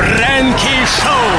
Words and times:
Фрэнки 0.00 0.86
Шоу. 1.02 1.30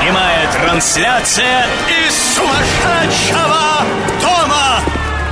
Прямая 0.00 0.52
трансляция 0.52 1.66
из 2.06 2.14
сумасшедшего 2.36 3.58
дома. 4.22 4.80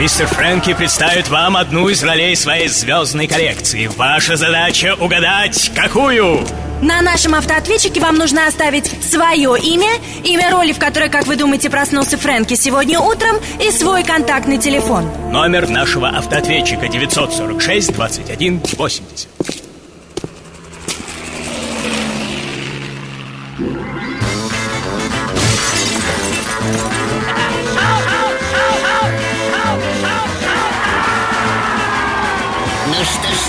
Мистер 0.00 0.26
Фрэнки 0.26 0.74
представит 0.74 1.28
вам 1.28 1.56
одну 1.56 1.88
из 1.88 2.02
ролей 2.02 2.34
своей 2.34 2.66
звездной 2.66 3.28
коллекции. 3.28 3.86
Ваша 3.86 4.34
задача 4.34 4.96
угадать, 4.98 5.70
какую? 5.76 6.44
На 6.82 7.02
нашем 7.02 7.36
автоответчике 7.36 8.00
вам 8.00 8.16
нужно 8.16 8.48
оставить 8.48 8.90
свое 9.00 9.56
имя, 9.62 9.92
имя 10.24 10.50
роли, 10.50 10.72
в 10.72 10.80
которой, 10.80 11.08
как 11.08 11.28
вы 11.28 11.36
думаете, 11.36 11.70
проснулся 11.70 12.18
Фрэнки 12.18 12.54
сегодня 12.54 12.98
утром, 12.98 13.36
и 13.64 13.70
свой 13.70 14.02
контактный 14.02 14.58
телефон. 14.58 15.08
Номер 15.30 15.68
нашего 15.68 16.08
автоответчика 16.08 16.88
946 16.88 17.92
21 17.92 18.60
80. 18.76 19.65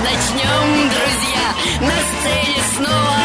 Начнем, 0.02 0.90
друзья 0.90 1.56
На 1.82 1.96
сцене 2.20 2.62
снова 2.76 3.17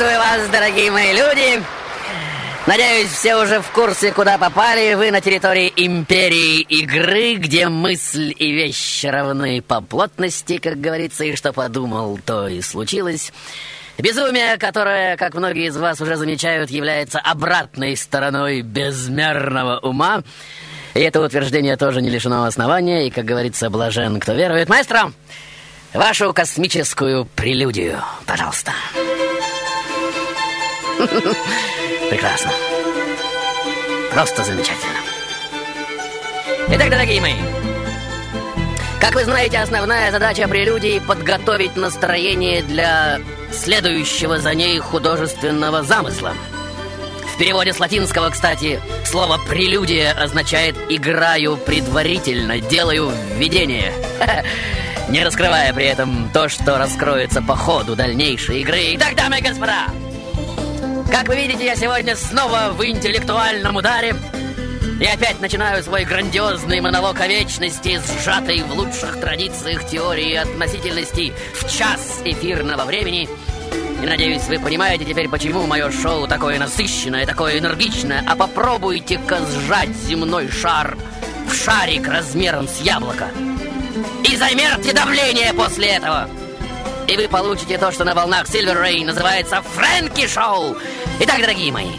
Приветствую 0.00 0.30
вас, 0.30 0.48
дорогие 0.48 0.90
мои 0.90 1.12
люди! 1.12 1.62
Надеюсь, 2.66 3.10
все 3.10 3.36
уже 3.36 3.60
в 3.60 3.70
курсе, 3.70 4.12
куда 4.12 4.38
попали. 4.38 4.94
Вы 4.94 5.10
на 5.10 5.20
территории 5.20 5.70
империи 5.76 6.62
игры, 6.62 7.34
где 7.34 7.68
мысль 7.68 8.34
и 8.34 8.50
вещь 8.50 9.04
равны 9.04 9.60
по 9.60 9.82
плотности, 9.82 10.56
как 10.56 10.80
говорится, 10.80 11.24
и 11.24 11.36
что 11.36 11.52
подумал, 11.52 12.18
то 12.24 12.48
и 12.48 12.62
случилось. 12.62 13.30
Безумие, 13.98 14.56
которое, 14.56 15.18
как 15.18 15.34
многие 15.34 15.66
из 15.66 15.76
вас 15.76 16.00
уже 16.00 16.16
замечают, 16.16 16.70
является 16.70 17.18
обратной 17.18 17.94
стороной 17.94 18.62
безмерного 18.62 19.80
ума. 19.80 20.22
И 20.94 21.00
это 21.00 21.20
утверждение 21.20 21.76
тоже 21.76 22.00
не 22.00 22.08
лишено 22.08 22.44
основания, 22.44 23.06
и, 23.06 23.10
как 23.10 23.26
говорится, 23.26 23.68
блажен, 23.68 24.18
кто 24.18 24.32
верует. 24.32 24.70
Маэстро, 24.70 25.12
вашу 25.92 26.32
космическую 26.32 27.26
прелюдию, 27.26 28.02
пожалуйста. 28.24 28.72
Прекрасно. 32.10 32.50
Просто 34.12 34.44
замечательно. 34.44 34.94
Итак, 36.68 36.90
дорогие 36.90 37.20
мои, 37.20 37.34
как 39.00 39.14
вы 39.14 39.24
знаете, 39.24 39.58
основная 39.58 40.12
задача 40.12 40.46
прелюдии— 40.46 41.00
подготовить 41.06 41.74
настроение 41.76 42.62
для 42.62 43.20
следующего 43.50 44.38
за 44.38 44.54
ней 44.54 44.78
художественного 44.78 45.82
замысла. 45.82 46.34
В 47.34 47.38
переводе 47.38 47.72
с 47.72 47.80
латинского, 47.80 48.28
кстати, 48.30 48.78
слово 49.04 49.38
«прелюдия» 49.48 50.12
означает 50.12 50.76
«играю 50.90 51.56
предварительно, 51.56 52.60
делаю 52.60 53.10
введение», 53.36 53.92
не 55.08 55.24
раскрывая 55.24 55.72
при 55.72 55.86
этом 55.86 56.30
то, 56.32 56.48
что 56.48 56.78
раскроется 56.78 57.40
по 57.40 57.56
ходу 57.56 57.96
дальнейшей 57.96 58.60
игры. 58.60 58.94
Итак, 58.94 59.16
дамы 59.16 59.38
и 59.38 59.42
господа, 59.42 59.86
как 61.10 61.28
вы 61.28 61.36
видите, 61.36 61.64
я 61.64 61.76
сегодня 61.76 62.14
снова 62.14 62.72
в 62.72 62.84
интеллектуальном 62.86 63.76
ударе. 63.76 64.14
И 65.00 65.04
опять 65.04 65.40
начинаю 65.40 65.82
свой 65.82 66.04
грандиозный 66.04 66.80
монолог 66.80 67.20
о 67.20 67.26
вечности, 67.26 68.00
сжатый 68.22 68.62
в 68.62 68.72
лучших 68.72 69.18
традициях 69.20 69.86
теории 69.88 70.34
относительности 70.34 71.32
в 71.54 71.68
час 71.70 72.20
эфирного 72.24 72.84
времени. 72.84 73.28
И 74.02 74.06
надеюсь, 74.06 74.44
вы 74.44 74.58
понимаете 74.58 75.04
теперь, 75.04 75.28
почему 75.28 75.66
мое 75.66 75.90
шоу 75.90 76.28
такое 76.28 76.58
насыщенное, 76.58 77.26
такое 77.26 77.58
энергичное. 77.58 78.24
А 78.28 78.36
попробуйте-ка 78.36 79.40
сжать 79.46 79.94
земной 80.06 80.48
шар 80.48 80.96
в 81.48 81.54
шарик 81.54 82.06
размером 82.06 82.68
с 82.68 82.80
яблоко. 82.80 83.28
И 84.28 84.36
замерьте 84.36 84.92
давление 84.92 85.52
после 85.54 85.88
этого. 85.88 86.28
И 87.10 87.16
вы 87.16 87.26
получите 87.26 87.76
то, 87.76 87.90
что 87.90 88.04
на 88.04 88.14
волнах 88.14 88.44
Silver 88.46 88.80
Rain 88.80 89.04
называется 89.04 89.60
Фрэнки 89.62 90.28
Шоу. 90.28 90.76
Итак, 91.18 91.40
дорогие 91.40 91.72
мои, 91.72 91.90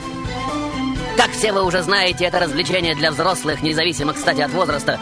как 1.17 1.31
все 1.31 1.51
вы 1.51 1.65
уже 1.65 1.83
знаете, 1.83 2.23
это 2.23 2.39
развлечение 2.39 2.95
для 2.95 3.11
взрослых, 3.11 3.61
независимо, 3.61 4.13
кстати, 4.13 4.39
от 4.39 4.51
возраста. 4.51 5.01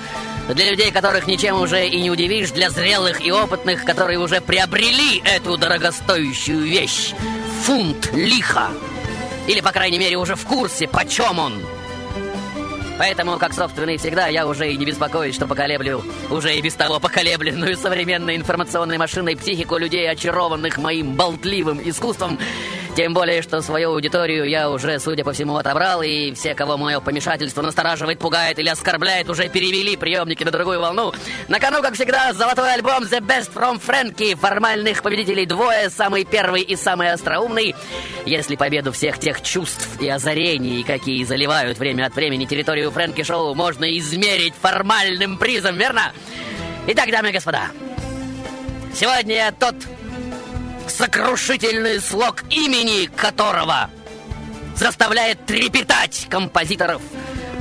Для 0.50 0.72
людей, 0.72 0.90
которых 0.90 1.28
ничем 1.28 1.62
уже 1.62 1.88
и 1.88 2.02
не 2.02 2.09
удивишь, 2.09 2.50
для 2.50 2.72
зрелых 2.72 3.24
и 3.24 3.31
опытных, 3.31 3.86
которые 3.86 4.18
уже 4.18 4.42
приобрели 4.42 5.22
эту 5.24 5.58
дорогостоящую 5.58 6.64
вещь. 6.64 7.14
Фунт 7.66 8.12
лиха. 8.12 8.69
Или, 9.46 9.62
по 9.62 9.72
крайней 9.72 10.00
мере, 10.00 10.18
уже 10.18 10.34
в 10.34 10.44
курсе, 10.44 10.88
почем 10.88 11.38
он. 11.38 11.62
Поэтому, 13.00 13.38
как 13.38 13.54
собственно 13.54 13.92
и 13.92 13.98
всегда, 13.98 14.28
я 14.28 14.46
уже 14.46 14.74
и 14.74 14.76
не 14.76 14.86
беспокоюсь, 14.86 15.34
что 15.34 15.48
поколеблю 15.48 16.04
уже 16.30 16.54
и 16.54 16.62
без 16.62 16.74
того 16.74 17.00
поколебленную 17.00 17.78
современной 17.78 18.36
информационной 18.36 18.98
машиной 18.98 19.38
психику 19.38 19.78
людей, 19.78 20.12
очарованных 20.12 20.78
моим 20.78 21.16
болтливым 21.16 21.80
искусством. 21.82 22.38
Тем 23.00 23.14
более, 23.14 23.42
что 23.42 23.62
свою 23.62 23.92
аудиторию 23.92 24.44
я 24.44 24.70
уже, 24.70 25.00
судя 25.00 25.24
по 25.24 25.32
всему, 25.32 25.56
отобрал, 25.56 26.02
и 26.02 26.34
все, 26.34 26.54
кого 26.54 26.76
мое 26.76 27.00
помешательство 27.00 27.62
настораживает, 27.62 28.20
пугает 28.20 28.60
или 28.60 28.68
оскорбляет, 28.68 29.30
уже 29.30 29.48
перевели 29.48 29.96
приемники 29.96 30.44
на 30.44 30.51
другую 30.51 30.81
волну. 30.81 31.13
На 31.48 31.62
кону, 31.62 31.81
как 31.81 31.94
всегда, 31.94 32.34
золотой 32.34 32.74
альбом 32.74 33.04
The 33.04 33.22
Best 33.22 33.54
from 33.54 33.80
Frankie. 33.81 34.36
Формальных 34.36 35.01
победителей 35.01 35.46
двое, 35.46 35.90
самый 35.90 36.25
первый 36.25 36.62
и 36.62 36.75
самый 36.75 37.13
остроумный. 37.13 37.74
Если 38.25 38.57
победу 38.57 38.92
всех 38.92 39.18
тех 39.18 39.42
чувств 39.44 39.88
и 40.02 40.10
озарений, 40.10 40.84
какие 40.84 41.24
заливают 41.24 41.80
время 41.80 42.06
от 42.06 42.16
времени 42.16 42.44
территорию 42.44 42.92
Фрэнки 42.92 43.24
Шоу, 43.24 43.56
можно 43.56 43.98
измерить 43.98 44.56
формальным 44.62 45.38
призом, 45.38 45.78
верно? 45.78 46.12
Итак, 46.88 47.10
дамы 47.12 47.30
и 47.30 47.31
господа, 47.31 47.68
сегодня 48.94 49.36
я 49.36 49.52
тот 49.54 49.75
сокрушительный 50.89 52.00
слог 52.01 52.44
имени 52.50 53.06
которого 53.06 53.89
заставляет 54.75 55.45
трепетать 55.45 56.27
композиторов, 56.30 57.01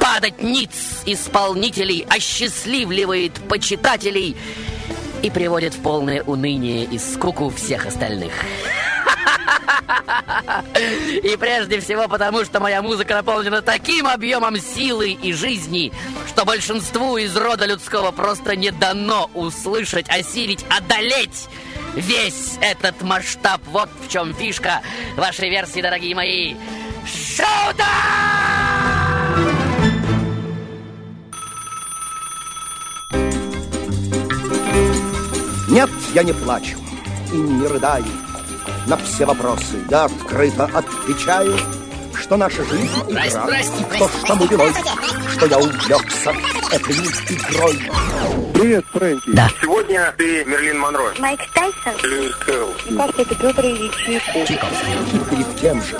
падать 0.00 0.42
ниц 0.42 1.02
исполнителей, 1.06 2.06
осчастливливает 2.08 3.34
почитателей 3.48 4.36
и 5.22 5.30
приводит 5.30 5.75
в 5.75 5.82
полное 5.82 6.22
уныние 6.22 6.84
и 6.84 6.98
скуку 6.98 7.50
всех 7.50 7.86
остальных. 7.86 8.32
И 11.22 11.36
прежде 11.36 11.81
всего 11.81 12.08
потому, 12.08 12.44
что 12.44 12.60
моя 12.60 12.82
музыка 12.82 13.14
наполнена 13.14 13.62
таким 13.62 14.06
объемом 14.06 14.58
силы 14.58 15.10
и 15.10 15.32
жизни, 15.32 15.92
что 16.28 16.44
большинству 16.44 17.16
из 17.16 17.36
рода 17.36 17.66
людского 17.66 18.12
просто 18.12 18.54
не 18.56 18.70
дано 18.70 19.31
услышать, 19.34 20.08
осилить, 20.08 20.64
одолеть 20.69 21.48
весь 21.94 22.58
этот 22.61 23.02
масштаб. 23.02 23.61
Вот 23.67 23.88
в 24.06 24.11
чем 24.11 24.35
фишка 24.35 24.82
вашей 25.17 25.50
версии, 25.50 25.81
дорогие 25.81 26.14
мои. 26.14 26.55
Шоу-тайм! 27.06 28.69
Нет, 35.69 35.90
я 36.14 36.23
не 36.23 36.32
плачу 36.32 36.79
и 37.32 37.37
не 37.37 37.67
рыдаю. 37.67 38.05
На 38.87 38.96
все 38.96 39.26
вопросы 39.26 39.84
я 39.91 40.05
открыто 40.05 40.64
отвечаю, 40.64 41.58
что 42.28 42.36
наша 42.36 42.62
жизнь 42.62 42.92
игра. 43.08 43.22
Здрасте, 43.30 43.70
здрасте, 43.78 43.98
То, 43.98 44.10
что 44.22 44.34
мы 44.36 44.46
виной, 44.48 44.72
что 45.32 45.46
я 45.46 45.58
увлекся 45.58 46.34
этой 46.70 46.94
игрой. 46.94 47.90
Привет, 48.52 48.84
Фрэнки. 48.92 49.30
Да. 49.30 49.48
Сегодня 49.62 50.14
ты 50.19 50.44
Мерлин 50.44 50.78
Монро. 50.78 51.14
Майк 51.20 51.40
Тайсон? 51.54 51.94
Льюис 52.02 52.34
Кэрролл. 52.36 52.75
Мне 52.86 52.98
кажется, 52.98 53.22
это 53.22 53.34
Петр 53.34 53.64
Ильич 53.64 53.94
Чайковский. 53.96 54.58
И 55.14 55.19
перед 55.30 55.54
кем 55.58 55.82
же 55.82 55.98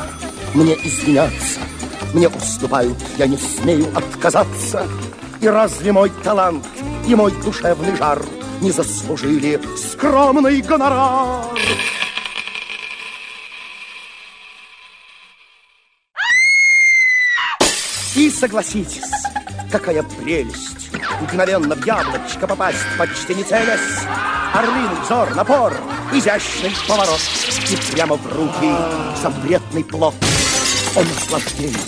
мне 0.53 0.75
извиняться? 0.75 1.61
Мне 2.13 2.29
уступают, 2.29 2.99
я 3.17 3.27
не 3.27 3.39
смею 3.39 3.87
отказаться. 3.97 4.87
И 5.41 5.49
разве 5.49 5.93
мой 5.93 6.11
талант 6.23 6.67
и 7.07 7.15
мой 7.15 7.33
душевный 7.43 7.97
жар 7.97 8.23
не 8.61 8.71
заслужили 8.71 9.59
скромный 9.79 10.61
гонорар? 10.61 11.47
Согласитесь, 18.39 19.11
какая 19.71 20.03
прелесть. 20.05 20.91
Мгновенно 21.21 21.75
в 21.75 21.85
яблочко 21.85 22.47
попасть, 22.47 22.79
почти 22.97 23.35
не 23.35 23.43
целясь. 23.43 23.81
Орлиный 24.55 25.01
взор, 25.05 25.35
напор, 25.35 25.75
изящный 26.13 26.73
поворот. 26.87 27.21
И 27.69 27.93
прямо 27.93 28.17
в 28.17 28.27
руки 28.33 28.71
запретный 29.21 29.85
плод. 29.85 30.15
О 30.95 31.03
наслаждение, 31.03 31.79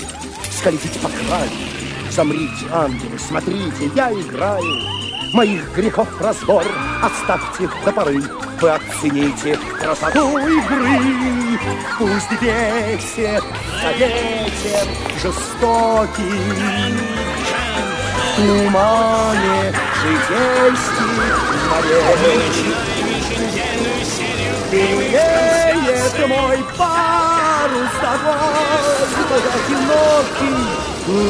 скользите 0.58 0.98
по 0.98 1.08
краю. 1.08 1.50
Замрите, 2.10 2.66
ангелы, 2.72 3.18
смотрите, 3.18 3.90
я 3.94 4.12
играю. 4.12 4.64
Моих 5.32 5.72
грехов 5.76 6.08
разбор 6.20 6.64
оставьте 7.00 7.70
до 7.84 7.92
поры 7.92 8.20
Вы 8.60 8.70
оцените 8.72 9.58
красоту 9.78 10.36
игры. 10.36 11.58
Пусть 11.98 12.30
ветер 12.42 13.42
за 13.80 13.92
ветер 13.92 14.86
жестокий. 15.22 16.94
В 18.20 18.36
тумане 18.36 19.74
житейских 20.02 21.40
морей 21.70 22.74
Белеет 24.70 26.28
мой 26.28 26.58
парус 26.76 27.92
тобой 28.00 29.42
Одинокий 29.54 30.60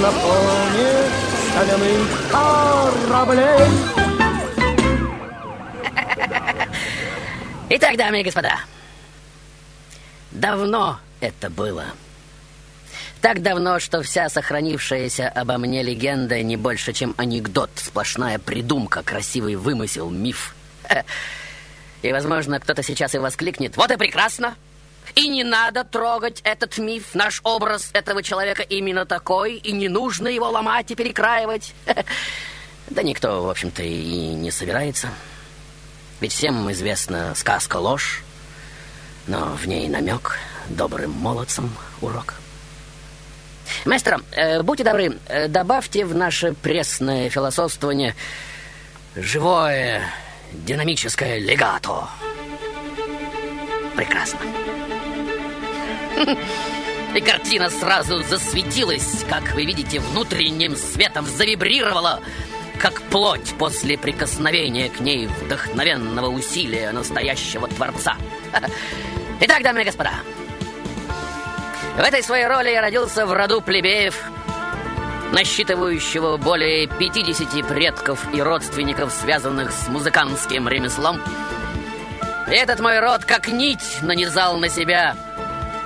на 0.00 0.10
фоне 0.10 0.90
соляных 1.54 2.10
кораблей 2.32 3.99
Итак, 7.72 7.96
дамы 7.96 8.20
и 8.20 8.24
господа, 8.24 8.58
давно 10.32 10.98
это 11.20 11.48
было. 11.48 11.84
Так 13.20 13.42
давно, 13.42 13.78
что 13.78 14.02
вся 14.02 14.28
сохранившаяся 14.28 15.28
обо 15.28 15.56
мне 15.56 15.84
легенда 15.84 16.42
не 16.42 16.56
больше, 16.56 16.92
чем 16.92 17.14
анекдот, 17.16 17.70
сплошная 17.76 18.40
придумка, 18.40 19.04
красивый 19.04 19.54
вымысел, 19.54 20.10
миф. 20.10 20.56
И, 22.02 22.10
возможно, 22.10 22.58
кто-то 22.58 22.82
сейчас 22.82 23.14
и 23.14 23.18
воскликнет, 23.18 23.76
вот 23.76 23.92
и 23.92 23.96
прекрасно, 23.96 24.56
и 25.14 25.28
не 25.28 25.44
надо 25.44 25.84
трогать 25.84 26.40
этот 26.42 26.76
миф, 26.78 27.14
наш 27.14 27.40
образ 27.44 27.90
этого 27.92 28.22
человека 28.24 28.62
именно 28.62 29.06
такой, 29.06 29.56
и 29.56 29.70
не 29.70 29.88
нужно 29.88 30.26
его 30.26 30.48
ломать 30.48 30.90
и 30.90 30.96
перекраивать. 30.96 31.72
Да 32.88 33.04
никто, 33.04 33.44
в 33.44 33.48
общем-то, 33.48 33.84
и 33.84 34.34
не 34.34 34.50
собирается. 34.50 35.10
Ведь 36.20 36.32
всем 36.32 36.70
известна 36.72 37.34
сказка 37.34 37.78
ложь, 37.78 38.22
но 39.26 39.56
в 39.56 39.66
ней 39.66 39.88
намек 39.88 40.38
добрым 40.68 41.12
молодцам 41.12 41.74
урок. 42.02 42.34
Мастер, 43.84 44.20
э, 44.32 44.62
будьте 44.62 44.84
добры, 44.84 45.18
э, 45.26 45.48
добавьте 45.48 46.04
в 46.04 46.14
наше 46.14 46.52
пресное 46.52 47.30
философствование 47.30 48.14
живое, 49.16 50.02
динамическое 50.52 51.38
легато. 51.38 52.08
Прекрасно. 53.96 54.40
И 57.14 57.20
картина 57.20 57.70
сразу 57.70 58.22
засветилась, 58.22 59.24
как 59.28 59.52
вы 59.54 59.64
видите, 59.64 59.98
внутренним 60.00 60.76
светом 60.76 61.26
завибрировала, 61.26 62.20
как 62.80 63.02
плоть 63.02 63.54
после 63.58 63.98
прикосновения 63.98 64.88
к 64.88 65.00
ней 65.00 65.26
вдохновенного 65.26 66.28
усилия 66.28 66.92
настоящего 66.92 67.68
Творца. 67.68 68.16
Итак, 69.40 69.62
дамы 69.62 69.82
и 69.82 69.84
господа, 69.84 70.12
в 71.96 72.00
этой 72.00 72.22
своей 72.22 72.46
роли 72.46 72.70
я 72.70 72.80
родился 72.80 73.26
в 73.26 73.32
роду 73.32 73.60
плебеев, 73.60 74.18
насчитывающего 75.32 76.38
более 76.38 76.86
50 76.86 77.68
предков 77.68 78.26
и 78.32 78.40
родственников, 78.40 79.12
связанных 79.12 79.72
с 79.72 79.88
музыкантским 79.88 80.66
ремеслом. 80.66 81.20
И 82.48 82.54
этот 82.54 82.80
мой 82.80 82.98
род, 83.00 83.24
как 83.26 83.48
нить, 83.48 83.98
нанизал 84.00 84.56
на 84.56 84.68
себя 84.70 85.14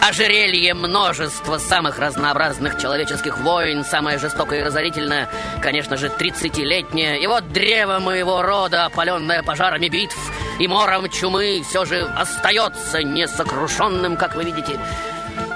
ожерелье 0.08 0.74
множества 0.74 1.56
самых 1.56 1.98
разнообразных 1.98 2.78
человеческих 2.78 3.38
войн, 3.38 3.84
самое 3.84 4.18
жестокое 4.18 4.60
и 4.60 4.62
разорительное, 4.62 5.28
конечно 5.62 5.96
же, 5.96 6.08
30-летнее. 6.08 7.22
И 7.22 7.26
вот 7.26 7.48
древо 7.48 8.00
моего 8.00 8.42
рода, 8.42 8.84
опаленное 8.84 9.42
пожарами 9.42 9.88
битв 9.88 10.16
и 10.58 10.68
мором 10.68 11.08
чумы, 11.08 11.62
все 11.66 11.86
же 11.86 12.02
остается 12.02 13.02
несокрушенным, 13.02 14.16
как 14.16 14.34
вы 14.34 14.44
видите. 14.44 14.78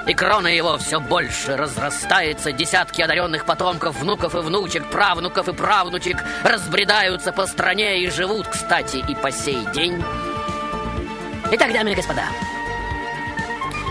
И 0.06 0.14
крона 0.14 0.48
его 0.48 0.78
все 0.78 0.98
больше 0.98 1.54
разрастается, 1.54 2.50
десятки 2.50 3.02
одаренных 3.02 3.44
потомков, 3.44 4.00
внуков 4.00 4.34
и 4.34 4.38
внучек, 4.38 4.86
правнуков 4.86 5.48
и 5.48 5.52
правнучек 5.52 6.24
разбредаются 6.42 7.32
по 7.32 7.46
стране 7.46 8.02
и 8.02 8.10
живут, 8.10 8.46
кстати, 8.46 9.04
и 9.06 9.14
по 9.14 9.30
сей 9.30 9.66
день. 9.74 10.02
Итак, 11.52 11.72
дамы 11.74 11.92
и 11.92 11.94
господа, 11.94 12.24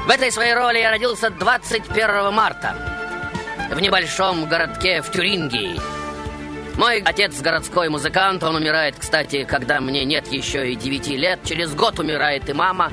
в 0.07 0.09
этой 0.09 0.31
своей 0.31 0.53
роли 0.53 0.77
я 0.77 0.89
родился 0.89 1.29
21 1.29 2.33
марта 2.33 2.73
в 3.69 3.77
небольшом 3.81 4.45
городке 4.45 5.01
в 5.01 5.11
Тюрингии. 5.11 5.77
Мой 6.77 7.01
отец 7.03 7.41
городской 7.41 7.89
музыкант, 7.89 8.41
он 8.41 8.55
умирает, 8.55 8.95
кстати, 8.97 9.43
когда 9.43 9.81
мне 9.81 10.05
нет 10.05 10.31
еще 10.31 10.71
и 10.71 10.75
9 10.75 11.07
лет. 11.09 11.41
Через 11.43 11.75
год 11.75 11.99
умирает 11.99 12.47
и 12.47 12.53
мама. 12.53 12.89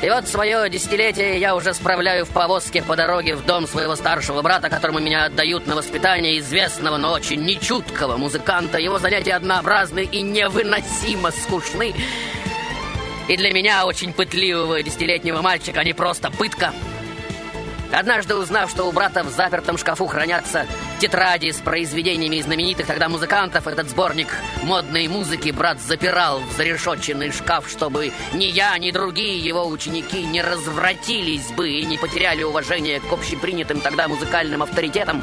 И 0.00 0.08
вот 0.08 0.26
свое 0.28 0.70
десятилетие 0.70 1.38
я 1.40 1.54
уже 1.54 1.74
справляю 1.74 2.24
в 2.24 2.30
повозке 2.30 2.82
по 2.82 2.96
дороге 2.96 3.34
в 3.34 3.44
дом 3.44 3.66
своего 3.66 3.94
старшего 3.94 4.40
брата, 4.40 4.70
которому 4.70 5.00
меня 5.00 5.24
отдают 5.24 5.66
на 5.66 5.76
воспитание 5.76 6.38
известного, 6.38 6.96
но 6.96 7.12
очень 7.12 7.44
нечуткого 7.44 8.16
музыканта. 8.16 8.78
Его 8.78 8.98
занятия 8.98 9.34
однообразны 9.34 10.04
и 10.04 10.22
невыносимо 10.22 11.32
скучны. 11.32 11.94
И 13.28 13.36
для 13.36 13.52
меня, 13.52 13.84
очень 13.84 14.14
пытливого 14.14 14.82
десятилетнего 14.82 15.42
мальчика, 15.42 15.80
они 15.80 15.92
просто 15.92 16.30
пытка. 16.30 16.72
Однажды 17.92 18.34
узнав, 18.34 18.70
что 18.70 18.84
у 18.84 18.92
брата 18.92 19.22
в 19.22 19.30
запертом 19.30 19.78
шкафу 19.78 20.06
хранятся 20.06 20.66
тетради 20.98 21.50
с 21.50 21.56
произведениями 21.56 22.40
знаменитых 22.40 22.86
тогда 22.86 23.08
музыкантов, 23.08 23.66
этот 23.66 23.88
сборник 23.88 24.28
модной 24.62 25.08
музыки 25.08 25.50
брат 25.50 25.80
запирал 25.80 26.40
в 26.40 26.52
зарешетченный 26.52 27.32
шкаф, 27.32 27.68
чтобы 27.68 28.12
ни 28.34 28.44
я, 28.44 28.76
ни 28.78 28.90
другие 28.90 29.38
его 29.38 29.66
ученики 29.66 30.22
не 30.22 30.42
развратились 30.42 31.50
бы 31.52 31.70
и 31.70 31.84
не 31.86 31.96
потеряли 31.96 32.42
уважение 32.42 33.00
к 33.00 33.10
общепринятым 33.10 33.80
тогда 33.80 34.06
музыкальным 34.08 34.62
авторитетам. 34.62 35.22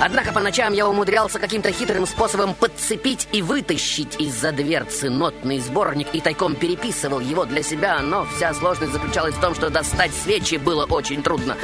Однако 0.00 0.32
по 0.32 0.40
ночам 0.40 0.72
я 0.72 0.88
умудрялся 0.88 1.38
каким-то 1.38 1.70
хитрым 1.70 2.06
способом 2.06 2.54
подцепить 2.54 3.28
и 3.32 3.42
вытащить 3.42 4.20
из-за 4.20 4.50
дверцы 4.52 5.08
нотный 5.08 5.60
сборник 5.60 6.08
и 6.12 6.20
тайком 6.20 6.56
переписывал 6.56 7.20
его 7.20 7.44
для 7.44 7.62
себя, 7.62 8.00
но 8.00 8.26
вся 8.34 8.52
сложность 8.54 8.92
заключалась 8.92 9.34
в 9.34 9.40
том, 9.40 9.54
что 9.54 9.70
достать 9.70 10.12
свечи 10.12 10.56
было 10.56 10.84
очень 10.84 11.22
трудно, 11.22 11.56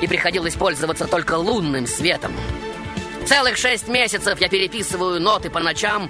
и 0.00 0.06
приходилось 0.06 0.54
пользоваться 0.54 1.06
только 1.06 1.34
лунным 1.34 1.86
светом. 1.86 2.32
Целых 3.26 3.56
шесть 3.56 3.88
месяцев 3.88 4.40
я 4.40 4.48
переписываю 4.48 5.20
ноты 5.20 5.50
по 5.50 5.58
ночам, 5.58 6.08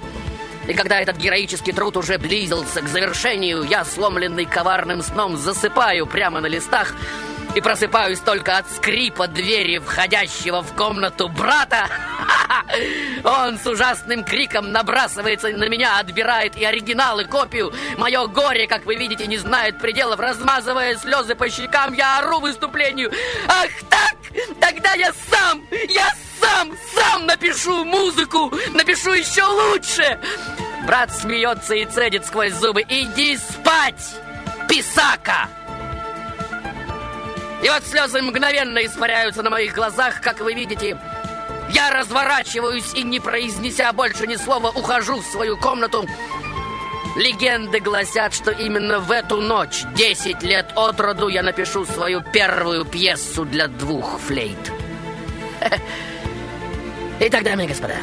и 0.67 0.73
когда 0.73 0.99
этот 0.99 1.17
героический 1.17 1.71
труд 1.71 1.97
уже 1.97 2.19
близился 2.19 2.81
к 2.81 2.87
завершению, 2.87 3.63
я, 3.63 3.83
сломленный 3.83 4.45
коварным 4.45 5.01
сном, 5.01 5.37
засыпаю 5.37 6.05
прямо 6.05 6.41
на 6.41 6.47
листах, 6.47 6.93
и 7.57 7.61
просыпаюсь 7.61 8.19
только 8.19 8.57
от 8.57 8.69
скрипа 8.69 9.27
двери, 9.27 9.79
входящего 9.79 10.61
в 10.61 10.75
комнату 10.75 11.27
брата. 11.27 11.87
Он 13.23 13.57
с 13.57 13.65
ужасным 13.65 14.23
криком 14.23 14.71
набрасывается 14.71 15.49
на 15.49 15.67
меня, 15.67 15.97
отбирает 15.97 16.55
и 16.55 16.63
оригинал, 16.63 17.19
и 17.19 17.25
копию. 17.25 17.73
Мое 17.97 18.27
горе, 18.27 18.67
как 18.67 18.85
вы 18.85 18.95
видите, 18.95 19.25
не 19.25 19.37
знает 19.37 19.79
пределов. 19.79 20.19
Размазывая 20.19 20.97
слезы 20.97 21.33
по 21.33 21.49
щекам, 21.49 21.95
я 21.95 22.19
ору 22.19 22.41
выступлению. 22.41 23.11
Ах 23.47 23.71
так! 23.89 24.15
Тогда 24.61 24.93
я 24.93 25.11
сам, 25.31 25.65
я 25.89 26.11
сам, 26.39 26.71
сам 26.93 27.25
напишу 27.25 27.83
музыку, 27.85 28.53
напишу 28.73 29.13
еще 29.13 29.43
лучше. 29.43 30.19
Брат 30.85 31.09
смеется 31.11 31.73
и 31.73 31.85
цедит 31.85 32.23
сквозь 32.23 32.53
зубы. 32.53 32.83
Иди 32.87 33.35
спать, 33.35 34.15
писака! 34.69 35.49
И 37.63 37.69
вот 37.69 37.83
слезы 37.83 38.21
мгновенно 38.21 38.85
испаряются 38.85 39.41
на 39.41 39.49
моих 39.49 39.73
глазах, 39.73 40.21
как 40.21 40.41
вы 40.41 40.53
видите. 40.53 40.97
Я 41.69 41.91
разворачиваюсь 41.91 42.93
и, 42.93 43.03
не 43.03 43.19
произнеся 43.19 43.91
больше 43.93 44.27
ни 44.27 44.35
слова, 44.35 44.69
ухожу 44.69 45.19
в 45.19 45.25
свою 45.25 45.57
комнату. 45.57 46.05
Легенды 47.17 47.79
гласят, 47.79 48.33
что 48.33 48.51
именно 48.51 48.99
в 48.99 49.11
эту 49.11 49.41
ночь, 49.41 49.83
10 49.95 50.43
лет 50.43 50.67
от 50.75 50.99
роду, 50.99 51.29
я 51.29 51.41
напишу 51.41 51.83
свою 51.83 52.21
первую 52.21 52.85
пьесу 52.85 53.43
для 53.43 53.67
двух 53.67 54.19
флейт. 54.19 54.71
Итак, 57.19 57.43
дамы 57.43 57.65
и 57.65 57.67
господа, 57.67 57.95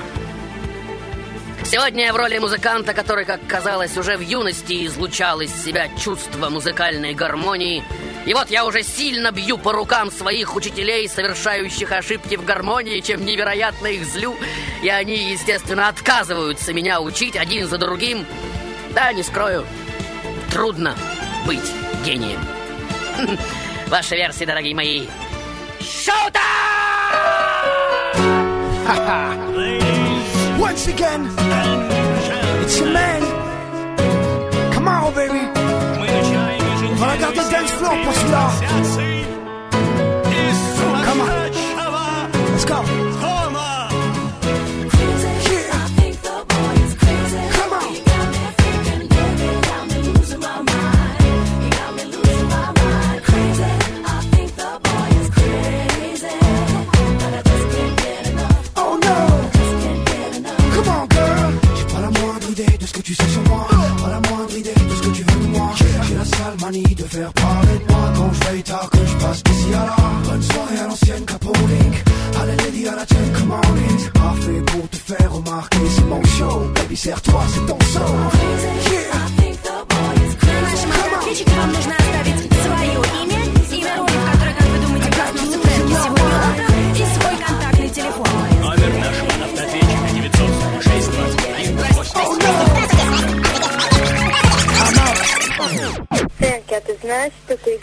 Сегодня 1.65 2.05
я 2.05 2.13
в 2.13 2.17
роли 2.17 2.39
музыканта, 2.39 2.93
который, 2.93 3.25
как 3.25 3.41
казалось, 3.47 3.97
уже 3.97 4.17
в 4.19 4.21
юности 4.21 4.87
излучал 4.87 5.41
из 5.41 5.51
себя 5.65 5.89
чувство 5.99 6.51
музыкальной 6.51 7.15
гармонии. 7.15 7.83
И 8.27 8.35
вот 8.35 8.51
я 8.51 8.67
уже 8.67 8.83
сильно 8.83 9.33
бью 9.33 9.57
по 9.57 9.73
рукам 9.73 10.11
своих 10.11 10.55
учителей, 10.55 11.09
совершающих 11.09 11.91
ошибки 11.91 12.37
в 12.37 12.45
гармонии, 12.45 13.01
чем 13.01 13.25
невероятно 13.25 13.87
их 13.87 14.05
злю. 14.05 14.37
И 14.83 14.89
они, 14.89 15.33
естественно, 15.33 15.89
отказываются 15.89 16.75
меня 16.75 17.01
учить 17.01 17.37
один 17.37 17.67
за 17.67 17.79
другим. 17.79 18.27
Да, 18.91 19.13
не 19.13 19.23
скрою, 19.23 19.67
трудно 20.53 20.95
быть 21.47 21.73
гением. 22.05 22.41
Ваши 23.89 24.17
версии, 24.17 24.45
дорогие 24.45 24.75
мои. 24.75 25.07
Шоу-тайм! 25.81 26.45
Once 30.65 30.87
again, 30.89 31.29
it's 32.63 32.79
your 32.79 32.89
man. 32.89 33.21
Come 34.73 34.89
on, 34.89 35.13
baby. 35.15 35.43
On 36.91 36.95
va 36.95 37.13
regarder 37.13 37.41
le 37.41 37.51
dance 37.53 37.71
floor 37.73 37.95
pour 38.03 38.15
celui-là. 38.15 39.04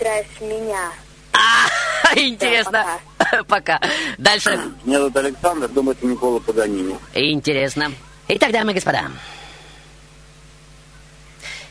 Играешь 0.01 0.25
меня? 0.41 0.91
А, 1.33 2.19
интересно. 2.19 2.99
Пока. 3.47 3.79
Дальше. 4.17 4.59
Меня 4.83 4.99
зовут 4.99 5.15
Александр, 5.15 5.67
думаю, 5.69 5.95
это 5.97 6.05
Никола 6.05 6.39
Паганини. 6.39 6.97
Интересно. 7.13 7.91
Итак, 8.27 8.51
дамы 8.51 8.71
и 8.71 8.75
господа. 8.75 9.03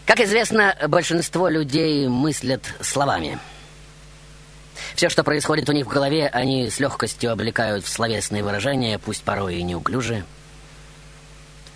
Как 0.06 0.20
известно, 0.20 0.76
большинство 0.88 1.48
людей 1.48 2.08
мыслят 2.08 2.62
словами. 2.80 3.38
Все, 4.94 5.08
что 5.08 5.22
происходит 5.22 5.68
у 5.68 5.72
них 5.72 5.86
в 5.86 5.90
голове, 5.90 6.26
они 6.26 6.68
с 6.68 6.80
легкостью 6.80 7.32
облекают 7.32 7.84
в 7.84 7.88
словесные 7.88 8.42
выражения, 8.42 8.98
пусть 8.98 9.22
порой 9.22 9.56
и 9.56 9.62
неуклюжие. 9.62 10.24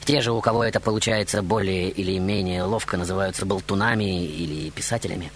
Те 0.04 0.20
же, 0.20 0.32
у 0.32 0.40
кого 0.40 0.64
это 0.64 0.80
получается 0.80 1.42
более 1.42 1.90
или 1.90 2.18
менее 2.18 2.64
ловко, 2.64 2.96
называются 2.96 3.46
болтунами 3.46 4.24
или 4.26 4.70
писателями. 4.70 5.30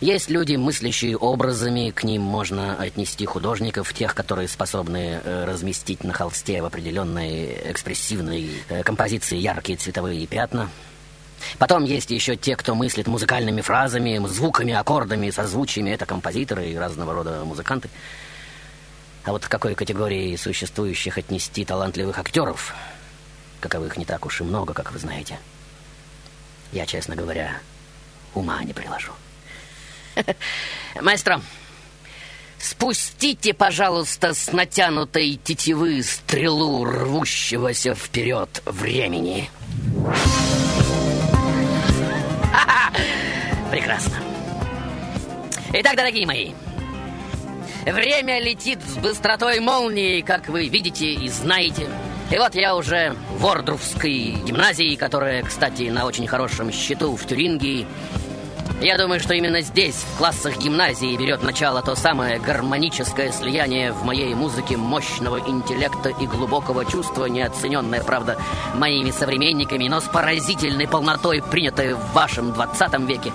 Есть 0.00 0.30
люди, 0.30 0.56
мыслящие 0.56 1.14
образами, 1.14 1.90
к 1.90 2.04
ним 2.04 2.22
можно 2.22 2.74
отнести 2.74 3.26
художников, 3.26 3.92
тех, 3.92 4.14
которые 4.14 4.48
способны 4.48 5.20
э, 5.22 5.44
разместить 5.44 6.04
на 6.04 6.14
холсте 6.14 6.62
в 6.62 6.64
определенной 6.64 7.70
экспрессивной 7.70 8.50
э, 8.70 8.82
композиции 8.82 9.36
яркие 9.36 9.76
цветовые 9.76 10.26
пятна. 10.26 10.70
Потом 11.58 11.84
есть 11.84 12.10
еще 12.10 12.34
те, 12.34 12.56
кто 12.56 12.74
мыслит 12.74 13.08
музыкальными 13.08 13.60
фразами, 13.60 14.26
звуками, 14.26 14.72
аккордами, 14.72 15.28
созвучиями. 15.28 15.90
Это 15.90 16.06
композиторы 16.06 16.70
и 16.70 16.76
разного 16.76 17.12
рода 17.12 17.44
музыканты. 17.44 17.90
А 19.24 19.32
вот 19.32 19.44
к 19.44 19.50
какой 19.50 19.74
категории 19.74 20.34
существующих 20.36 21.18
отнести 21.18 21.66
талантливых 21.66 22.18
актеров, 22.18 22.74
каковых 23.60 23.98
не 23.98 24.06
так 24.06 24.24
уж 24.24 24.40
и 24.40 24.44
много, 24.44 24.72
как 24.72 24.92
вы 24.92 24.98
знаете, 24.98 25.38
я, 26.72 26.86
честно 26.86 27.16
говоря, 27.16 27.58
ума 28.32 28.64
не 28.64 28.72
приложу. 28.72 29.12
Маэстро, 31.00 31.40
спустите, 32.58 33.54
пожалуйста, 33.54 34.34
с 34.34 34.52
натянутой 34.52 35.38
тетивы 35.42 36.02
стрелу 36.02 36.84
рвущегося 36.84 37.94
вперед 37.94 38.62
времени. 38.66 39.50
Прекрасно. 43.70 44.16
Итак, 45.72 45.96
дорогие 45.96 46.26
мои, 46.26 46.52
время 47.84 48.40
летит 48.40 48.80
с 48.82 48.96
быстротой 48.96 49.60
молнии, 49.60 50.20
как 50.20 50.48
вы 50.48 50.68
видите 50.68 51.12
и 51.12 51.28
знаете. 51.28 51.88
И 52.30 52.38
вот 52.38 52.54
я 52.54 52.76
уже 52.76 53.16
в 53.38 53.46
Ордруфской 53.46 54.36
гимназии, 54.44 54.94
которая, 54.94 55.42
кстати, 55.42 55.84
на 55.84 56.06
очень 56.06 56.26
хорошем 56.26 56.72
счету 56.72 57.16
в 57.16 57.26
Тюрингии. 57.26 57.86
Я 58.80 58.96
думаю, 58.96 59.20
что 59.20 59.34
именно 59.34 59.60
здесь, 59.60 59.94
в 59.94 60.18
классах 60.18 60.56
гимназии, 60.56 61.16
берет 61.16 61.42
начало 61.42 61.82
то 61.82 61.94
самое 61.94 62.38
гармоническое 62.38 63.30
слияние 63.30 63.92
в 63.92 64.04
моей 64.04 64.34
музыке 64.34 64.76
мощного 64.76 65.38
интеллекта 65.38 66.08
и 66.08 66.26
глубокого 66.26 66.84
чувства, 66.84 67.26
неоцененное, 67.26 68.02
правда, 68.02 68.38
моими 68.74 69.10
современниками, 69.10 69.88
но 69.88 70.00
с 70.00 70.04
поразительной 70.04 70.88
полнотой, 70.88 71.42
принятое 71.42 71.94
в 71.94 72.12
вашем 72.12 72.52
20 72.52 73.00
веке. 73.00 73.32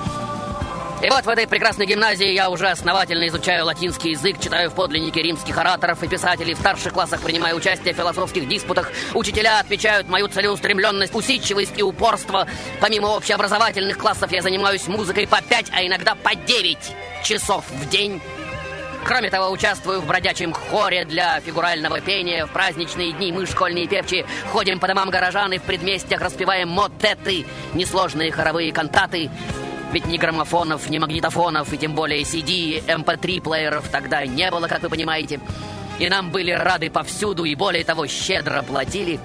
И 1.04 1.10
вот 1.10 1.26
в 1.26 1.30
этой 1.30 1.46
прекрасной 1.46 1.86
гимназии 1.86 2.32
я 2.32 2.50
уже 2.50 2.68
основательно 2.68 3.28
изучаю 3.28 3.66
латинский 3.66 4.12
язык, 4.12 4.40
читаю 4.40 4.70
в 4.70 4.76
подлиннике 4.76 5.22
римских 5.22 5.58
ораторов 5.58 6.02
и 6.02 6.08
писателей, 6.08 6.54
в 6.54 6.60
старших 6.60 6.94
классах 6.94 7.22
принимаю 7.22 7.58
участие 7.58 7.94
в 7.94 7.98
философских 7.98 8.48
диспутах. 8.48 8.92
Учителя 9.14 9.60
отмечают 9.60 10.08
мою 10.08 10.30
целеустремленность, 10.30 11.14
усидчивость 11.14 11.78
и 11.78 11.84
упорство. 11.84 12.48
Помимо 12.80 13.08
общеобразовательных 13.08 13.98
классов 13.98 14.32
я 14.32 14.42
занимаюсь 14.42 14.88
музыкой 14.88 15.28
по 15.28 15.42
5, 15.42 15.72
а 15.74 15.86
иногда 15.86 16.16
по 16.16 16.34
9 16.34 16.78
часов 17.24 17.66
в 17.70 17.90
день. 17.90 18.22
Кроме 19.04 19.30
того, 19.30 19.52
участвую 19.52 20.02
в 20.02 20.08
бродячем 20.08 20.52
хоре 20.54 21.06
для 21.06 21.40
фигурального 21.42 22.02
пения. 22.02 22.48
В 22.48 22.52
праздничные 22.52 23.12
дни 23.12 23.32
мы, 23.32 23.46
школьные 23.46 23.88
певчи, 23.88 24.26
ходим 24.52 24.80
по 24.80 24.88
домам 24.88 25.12
горожан 25.12 25.54
и 25.54 25.60
в 25.60 25.62
предместьях 25.62 26.22
распеваем 26.22 26.70
мотеты, 26.70 27.46
несложные 27.76 28.32
хоровые 28.32 28.72
кантаты. 28.74 29.30
Ведь 29.92 30.08
ни 30.08 30.18
граммофонов, 30.18 30.90
ни 30.90 30.98
магнитофонов, 30.98 31.72
и 31.72 31.78
тем 31.78 31.94
более 31.96 32.22
CD, 32.24 32.84
MP3-плееров 32.86 33.88
тогда 33.90 34.26
не 34.26 34.50
было, 34.52 34.68
как 34.68 34.82
вы 34.84 34.90
понимаете. 34.90 35.40
И 36.00 36.10
нам 36.10 36.32
были 36.32 36.52
рады 36.52 36.90
повсюду, 36.90 37.46
и 37.46 37.56
более 37.56 37.84
того, 37.84 38.08
щедро 38.08 38.62
платили. 38.62 39.20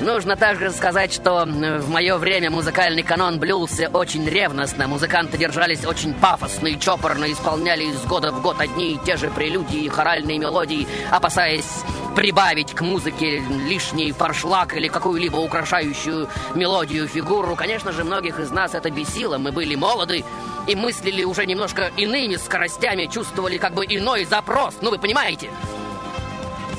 Нужно 0.00 0.36
также 0.36 0.70
сказать, 0.70 1.12
что 1.12 1.44
в 1.44 1.90
мое 1.90 2.18
время 2.18 2.50
музыкальный 2.50 3.02
канон 3.02 3.40
блюлся 3.40 3.88
очень 3.92 4.26
ревностно. 4.28 4.86
Музыканты 4.86 5.36
держались 5.36 5.84
очень 5.84 6.14
пафосно 6.14 6.68
и 6.68 6.78
чопорно, 6.78 7.30
исполняли 7.30 7.84
из 7.84 8.00
года 8.04 8.30
в 8.30 8.40
год 8.40 8.60
одни 8.60 8.92
и 8.92 8.98
те 9.04 9.16
же 9.16 9.28
прелюдии 9.28 9.84
и 9.84 9.88
хоральные 9.88 10.38
мелодии, 10.38 10.86
опасаясь 11.10 11.82
прибавить 12.14 12.74
к 12.74 12.80
музыке 12.80 13.42
лишний 13.66 14.12
фаршлаг 14.12 14.76
или 14.76 14.86
какую-либо 14.86 15.36
украшающую 15.36 16.28
мелодию 16.54 17.08
фигуру. 17.08 17.56
Конечно 17.56 17.90
же, 17.90 18.04
многих 18.04 18.38
из 18.38 18.50
нас 18.50 18.74
это 18.74 18.90
бесило. 18.90 19.38
Мы 19.38 19.50
были 19.50 19.74
молоды 19.74 20.24
и 20.68 20.76
мыслили 20.76 21.24
уже 21.24 21.44
немножко 21.44 21.90
иными 21.96 22.36
скоростями, 22.36 23.06
чувствовали 23.06 23.58
как 23.58 23.74
бы 23.74 23.84
иной 23.84 24.24
запрос. 24.24 24.76
Ну, 24.80 24.90
вы 24.90 24.98
понимаете? 24.98 25.50